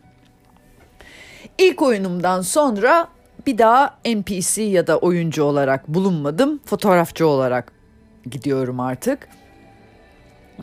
İlk 1.58 1.82
oyunumdan 1.82 2.40
sonra 2.40 3.08
bir 3.46 3.58
daha 3.58 3.98
NPC 4.06 4.62
ya 4.62 4.86
da 4.86 4.98
oyuncu 4.98 5.42
olarak 5.42 5.88
bulunmadım. 5.88 6.60
Fotoğrafçı 6.64 7.26
olarak 7.26 7.72
gidiyorum 8.30 8.80
artık. 8.80 9.28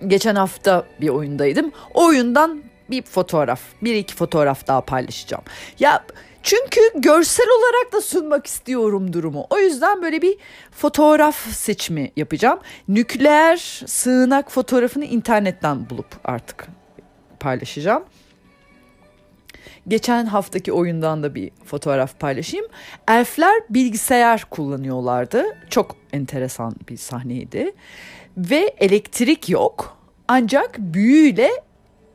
Geçen 0.07 0.35
hafta 0.35 0.85
bir 1.01 1.09
oyundaydım. 1.09 1.71
O 1.93 2.05
oyundan 2.05 2.63
bir 2.89 3.01
fotoğraf, 3.01 3.61
bir 3.81 3.95
iki 3.95 4.15
fotoğraf 4.15 4.67
daha 4.67 4.81
paylaşacağım. 4.81 5.43
Ya 5.79 6.05
çünkü 6.43 6.81
görsel 6.95 7.47
olarak 7.59 7.93
da 7.93 8.01
sunmak 8.01 8.47
istiyorum 8.47 9.13
durumu. 9.13 9.47
O 9.49 9.57
yüzden 9.57 10.01
böyle 10.01 10.21
bir 10.21 10.37
fotoğraf 10.71 11.35
seçimi 11.35 12.11
yapacağım. 12.15 12.59
Nükleer 12.87 13.57
sığınak 13.87 14.51
fotoğrafını 14.51 15.05
internetten 15.05 15.89
bulup 15.89 16.07
artık 16.23 16.67
paylaşacağım. 17.39 18.03
Geçen 19.87 20.25
haftaki 20.25 20.73
oyundan 20.73 21.23
da 21.23 21.35
bir 21.35 21.51
fotoğraf 21.65 22.19
paylaşayım. 22.19 22.65
Elfler 23.07 23.61
bilgisayar 23.69 24.45
kullanıyorlardı. 24.49 25.45
Çok 25.69 25.95
enteresan 26.13 26.75
bir 26.89 26.97
sahneydi. 26.97 27.71
Ve 28.37 28.75
elektrik 28.77 29.49
yok. 29.49 29.97
Ancak 30.27 30.77
büyüyle 30.79 31.51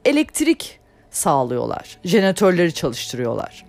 elektrik 0.05 0.81
sağlıyorlar. 1.11 1.99
Jeneratörleri 2.05 2.75
çalıştırıyorlar. 2.75 3.65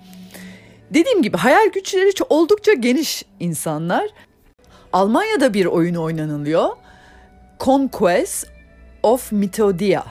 Dediğim 0.89 1.21
gibi 1.21 1.37
hayal 1.37 1.69
güçleri 1.73 2.11
oldukça 2.29 2.73
geniş 2.73 3.25
insanlar. 3.39 4.09
Almanya'da 4.93 5.53
bir 5.53 5.65
oyun 5.65 5.95
oynanılıyor. 5.95 6.69
Conquest 7.59 8.47
of 9.03 9.31
Mythodia. 9.31 10.03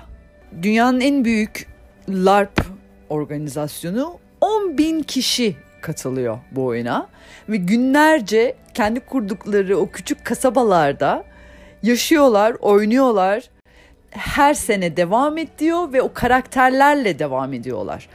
Dünyanın 0.63 1.01
en 1.01 1.25
büyük 1.25 1.67
LARP 2.09 2.61
organizasyonu 3.09 4.19
10 4.41 4.79
bin 4.79 5.03
kişi 5.03 5.57
katılıyor 5.81 6.39
bu 6.53 6.65
oyuna. 6.65 7.09
Ve 7.49 7.57
günlerce 7.57 8.57
kendi 8.75 9.01
kurdukları 9.01 9.79
o 9.79 9.91
küçük 9.91 10.25
kasabalarda 10.25 11.25
yaşıyorlar, 11.83 12.57
oynuyorlar. 12.61 13.51
Her 14.11 14.55
sene 14.55 14.97
devam 14.97 15.39
ediyor 15.39 15.93
ve 15.93 16.03
o 16.03 16.13
karakterlerle 16.13 17.19
devam 17.19 17.53
ediyorlar 17.53 18.09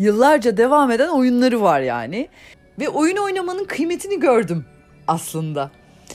yıllarca 0.00 0.56
devam 0.56 0.90
eden 0.90 1.08
oyunları 1.08 1.62
var 1.62 1.80
yani. 1.80 2.28
Ve 2.80 2.88
oyun 2.88 3.16
oynamanın 3.16 3.64
kıymetini 3.64 4.20
gördüm 4.20 4.64
aslında. 5.08 5.70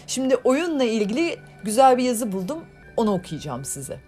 Şimdi 0.07 0.35
oyunla 0.35 0.83
ilgili 0.83 1.37
güzel 1.63 1.97
bir 1.97 2.03
yazı 2.03 2.31
buldum. 2.31 2.57
Onu 2.97 3.13
okuyacağım 3.13 3.65
size. 3.65 3.99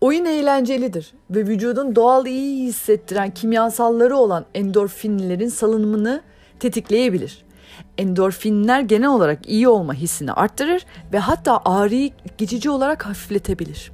Oyun 0.00 0.24
eğlencelidir 0.24 1.14
ve 1.30 1.46
vücudun 1.46 1.96
doğal 1.96 2.26
iyi 2.26 2.66
hissettiren 2.66 3.30
kimyasalları 3.30 4.16
olan 4.16 4.44
endorfinlerin 4.54 5.48
salınımını 5.48 6.22
tetikleyebilir. 6.60 7.44
Endorfinler 7.98 8.80
genel 8.80 9.08
olarak 9.08 9.48
iyi 9.48 9.68
olma 9.68 9.94
hissini 9.94 10.32
arttırır 10.32 10.86
ve 11.12 11.18
hatta 11.18 11.60
ağrıyı 11.64 12.10
geçici 12.38 12.70
olarak 12.70 13.06
hafifletebilir. 13.06 13.93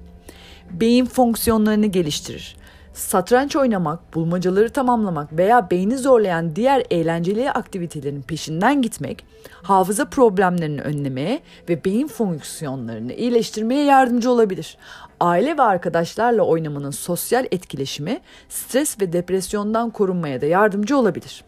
Beyin 0.70 1.06
fonksiyonlarını 1.06 1.86
geliştirir 1.86 2.56
Satranç 2.94 3.56
oynamak, 3.56 4.14
bulmacaları 4.14 4.70
tamamlamak 4.70 5.38
veya 5.38 5.70
beyni 5.70 5.98
zorlayan 5.98 6.56
diğer 6.56 6.82
eğlenceli 6.90 7.50
aktivitelerin 7.50 8.22
peşinden 8.22 8.82
gitmek, 8.82 9.24
hafıza 9.62 10.04
problemlerini 10.04 10.80
önlemeye 10.80 11.40
ve 11.68 11.84
beyin 11.84 12.08
fonksiyonlarını 12.08 13.12
iyileştirmeye 13.12 13.84
yardımcı 13.84 14.30
olabilir. 14.30 14.76
Aile 15.20 15.58
ve 15.58 15.62
arkadaşlarla 15.62 16.42
oynamanın 16.42 16.90
sosyal 16.90 17.46
etkileşimi 17.50 18.20
stres 18.48 19.00
ve 19.00 19.12
depresyondan 19.12 19.90
korunmaya 19.90 20.40
da 20.40 20.46
yardımcı 20.46 20.96
olabilir. 20.96 21.44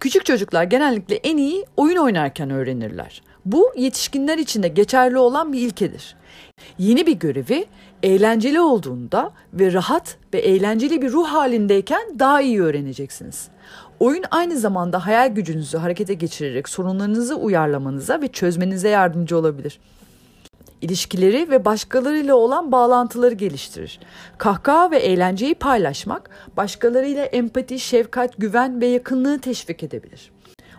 Küçük 0.00 0.26
çocuklar 0.26 0.64
genellikle 0.64 1.16
en 1.16 1.36
iyi 1.36 1.66
oyun 1.76 1.96
oynarken 1.96 2.50
öğrenirler. 2.50 3.22
Bu 3.44 3.72
yetişkinler 3.76 4.38
için 4.38 4.62
de 4.62 4.68
geçerli 4.68 5.18
olan 5.18 5.52
bir 5.52 5.60
ilkedir. 5.60 6.16
Yeni 6.78 7.06
bir 7.06 7.12
görevi 7.12 7.66
eğlenceli 8.04 8.60
olduğunda 8.60 9.30
ve 9.52 9.72
rahat 9.72 10.16
ve 10.34 10.38
eğlenceli 10.38 11.02
bir 11.02 11.12
ruh 11.12 11.26
halindeyken 11.26 12.18
daha 12.18 12.40
iyi 12.40 12.62
öğreneceksiniz. 12.62 13.48
Oyun 14.00 14.24
aynı 14.30 14.58
zamanda 14.58 15.06
hayal 15.06 15.28
gücünüzü 15.28 15.78
harekete 15.78 16.14
geçirerek 16.14 16.68
sorunlarınızı 16.68 17.36
uyarlamanıza 17.36 18.20
ve 18.20 18.28
çözmenize 18.28 18.88
yardımcı 18.88 19.38
olabilir. 19.38 19.80
İlişkileri 20.80 21.50
ve 21.50 21.64
başkalarıyla 21.64 22.34
olan 22.34 22.72
bağlantıları 22.72 23.34
geliştirir. 23.34 24.00
Kahkaha 24.38 24.90
ve 24.90 24.98
eğlenceyi 24.98 25.54
paylaşmak 25.54 26.30
başkalarıyla 26.56 27.24
empati, 27.24 27.78
şefkat, 27.78 28.36
güven 28.38 28.80
ve 28.80 28.86
yakınlığı 28.86 29.38
teşvik 29.38 29.82
edebilir. 29.82 30.32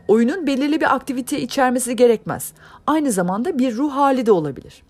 Oyunun 0.07 0.47
belirli 0.47 0.81
bir 0.81 0.95
aktivite 0.95 1.41
içermesi 1.41 1.95
gerekmez. 1.95 2.53
Aynı 2.87 3.11
zamanda 3.11 3.59
bir 3.59 3.75
ruh 3.75 3.91
hali 3.91 4.25
de 4.25 4.31
olabilir. 4.31 4.84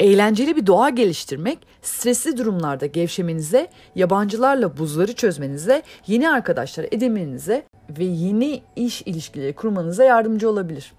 Eğlenceli 0.00 0.56
bir 0.56 0.66
doğa 0.66 0.90
geliştirmek, 0.90 1.58
stresli 1.82 2.36
durumlarda 2.36 2.86
gevşemenize, 2.86 3.68
yabancılarla 3.94 4.78
buzları 4.78 5.12
çözmenize, 5.12 5.82
yeni 6.06 6.30
arkadaşlar 6.30 6.86
edinmenize 6.90 7.64
ve 7.98 8.04
yeni 8.04 8.62
iş 8.76 9.02
ilişkileri 9.02 9.52
kurmanıza 9.52 10.04
yardımcı 10.04 10.50
olabilir. 10.50 10.92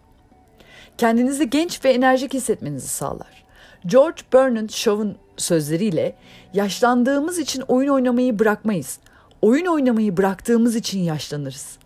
Kendinizi 0.98 1.50
genç 1.50 1.86
ve 1.86 1.90
enerjik 1.90 2.34
hissetmenizi 2.34 2.88
sağlar. 2.88 3.44
George 3.86 4.22
Bernard 4.34 4.70
Shaw'un 4.70 5.18
sözleriyle 5.38 6.16
yaşlandığımız 6.54 7.40
için 7.40 7.64
oyun 7.68 7.90
oynamayı 7.90 8.40
bırakmayız. 8.40 9.00
Oyun 9.42 9.66
oynamayı 9.66 10.18
bıraktığımız 10.18 10.76
için 10.76 11.00
yaşlanırız. 11.00 11.78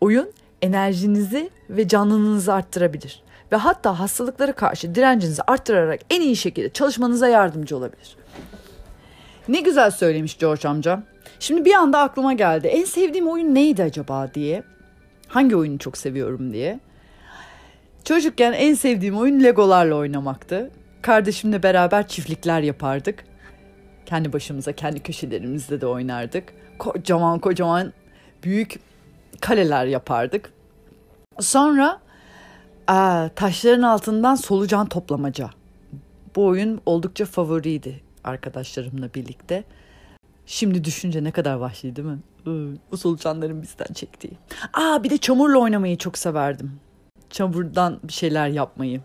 Oyun 0.00 0.32
enerjinizi 0.62 1.50
ve 1.70 1.88
canlılığınızı 1.88 2.54
arttırabilir 2.54 3.22
ve 3.52 3.56
hatta 3.56 4.00
hastalıklara 4.00 4.52
karşı 4.52 4.94
direncinizi 4.94 5.42
arttırarak 5.42 6.00
en 6.10 6.20
iyi 6.20 6.36
şekilde 6.36 6.72
çalışmanıza 6.72 7.28
yardımcı 7.28 7.76
olabilir. 7.76 8.16
Ne 9.48 9.60
güzel 9.60 9.90
söylemiş 9.90 10.38
George 10.38 10.68
amca. 10.68 11.02
Şimdi 11.40 11.64
bir 11.64 11.74
anda 11.74 11.98
aklıma 11.98 12.32
geldi. 12.32 12.66
En 12.66 12.84
sevdiğim 12.84 13.28
oyun 13.28 13.54
neydi 13.54 13.82
acaba 13.82 14.34
diye. 14.34 14.62
Hangi 15.28 15.56
oyunu 15.56 15.78
çok 15.78 15.96
seviyorum 15.98 16.52
diye. 16.52 16.80
Çocukken 18.04 18.52
en 18.52 18.74
sevdiğim 18.74 19.18
oyun 19.18 19.44
Legolarla 19.44 19.94
oynamaktı. 19.94 20.70
Kardeşimle 21.02 21.62
beraber 21.62 22.08
çiftlikler 22.08 22.60
yapardık. 22.60 23.24
Kendi 24.06 24.32
başımıza, 24.32 24.72
kendi 24.72 25.00
köşelerimizde 25.00 25.80
de 25.80 25.86
oynardık. 25.86 26.52
Kocaman 26.78 27.38
kocaman 27.38 27.92
büyük 28.44 28.80
kaleler 29.40 29.86
yapardık. 29.86 30.52
Sonra 31.40 32.00
aa, 32.88 33.28
taşların 33.28 33.82
altından 33.82 34.34
solucan 34.34 34.86
toplamaca. 34.86 35.50
Bu 36.36 36.46
oyun 36.46 36.80
oldukça 36.86 37.24
favoriydi 37.24 38.00
arkadaşlarımla 38.24 39.14
birlikte. 39.14 39.64
Şimdi 40.46 40.84
düşünce 40.84 41.24
ne 41.24 41.30
kadar 41.30 41.54
vahşi 41.54 41.96
değil 41.96 42.08
mi? 42.08 42.18
Bu 42.92 42.96
solucanların 42.96 43.62
bizden 43.62 43.94
çektiği. 43.94 44.32
Aa 44.72 45.02
bir 45.04 45.10
de 45.10 45.18
çamurla 45.18 45.58
oynamayı 45.58 45.98
çok 45.98 46.18
severdim. 46.18 46.80
Çamurdan 47.30 48.00
bir 48.02 48.12
şeyler 48.12 48.48
yapmayı. 48.48 49.00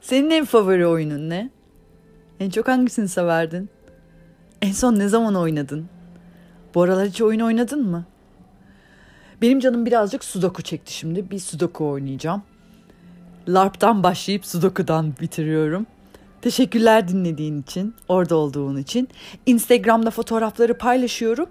Senin 0.00 0.30
en 0.30 0.44
favori 0.44 0.86
oyunun 0.86 1.30
ne? 1.30 1.50
En 2.40 2.50
çok 2.50 2.68
hangisini 2.68 3.08
severdin? 3.08 3.70
En 4.62 4.72
son 4.72 4.98
ne 4.98 5.08
zaman 5.08 5.34
oynadın? 5.34 5.88
Bu 6.74 6.82
aralar 6.82 7.08
hiç 7.08 7.22
oyun 7.22 7.40
oynadın 7.40 7.86
mı? 7.86 8.04
Benim 9.42 9.60
canım 9.60 9.86
birazcık 9.86 10.24
sudoku 10.24 10.62
çekti 10.62 10.92
şimdi. 10.92 11.30
Bir 11.30 11.38
sudoku 11.38 11.88
oynayacağım. 11.88 12.42
LARP'tan 13.54 14.02
başlayıp 14.02 14.46
sudoku'dan 14.46 15.12
bitiriyorum. 15.20 15.86
Teşekkürler 16.42 17.08
dinlediğin 17.08 17.62
için, 17.62 17.94
orada 18.08 18.36
olduğun 18.36 18.76
için. 18.76 19.08
Instagram'da 19.46 20.10
fotoğrafları 20.10 20.78
paylaşıyorum. 20.78 21.48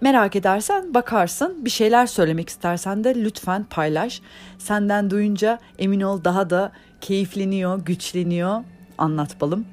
Merak 0.00 0.36
edersen 0.36 0.94
bakarsın. 0.94 1.64
Bir 1.64 1.70
şeyler 1.70 2.06
söylemek 2.06 2.48
istersen 2.48 3.04
de 3.04 3.14
lütfen 3.14 3.64
paylaş. 3.64 4.22
Senden 4.58 5.10
duyunca 5.10 5.58
emin 5.78 6.00
ol 6.00 6.24
daha 6.24 6.50
da 6.50 6.72
keyifleniyor, 7.00 7.84
güçleniyor. 7.84 8.64
Anlat 8.98 9.40
balım. 9.40 9.66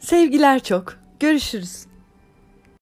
Sevgiler 0.00 0.62
çok. 0.62 0.96
Görüşürüz. 1.20 1.86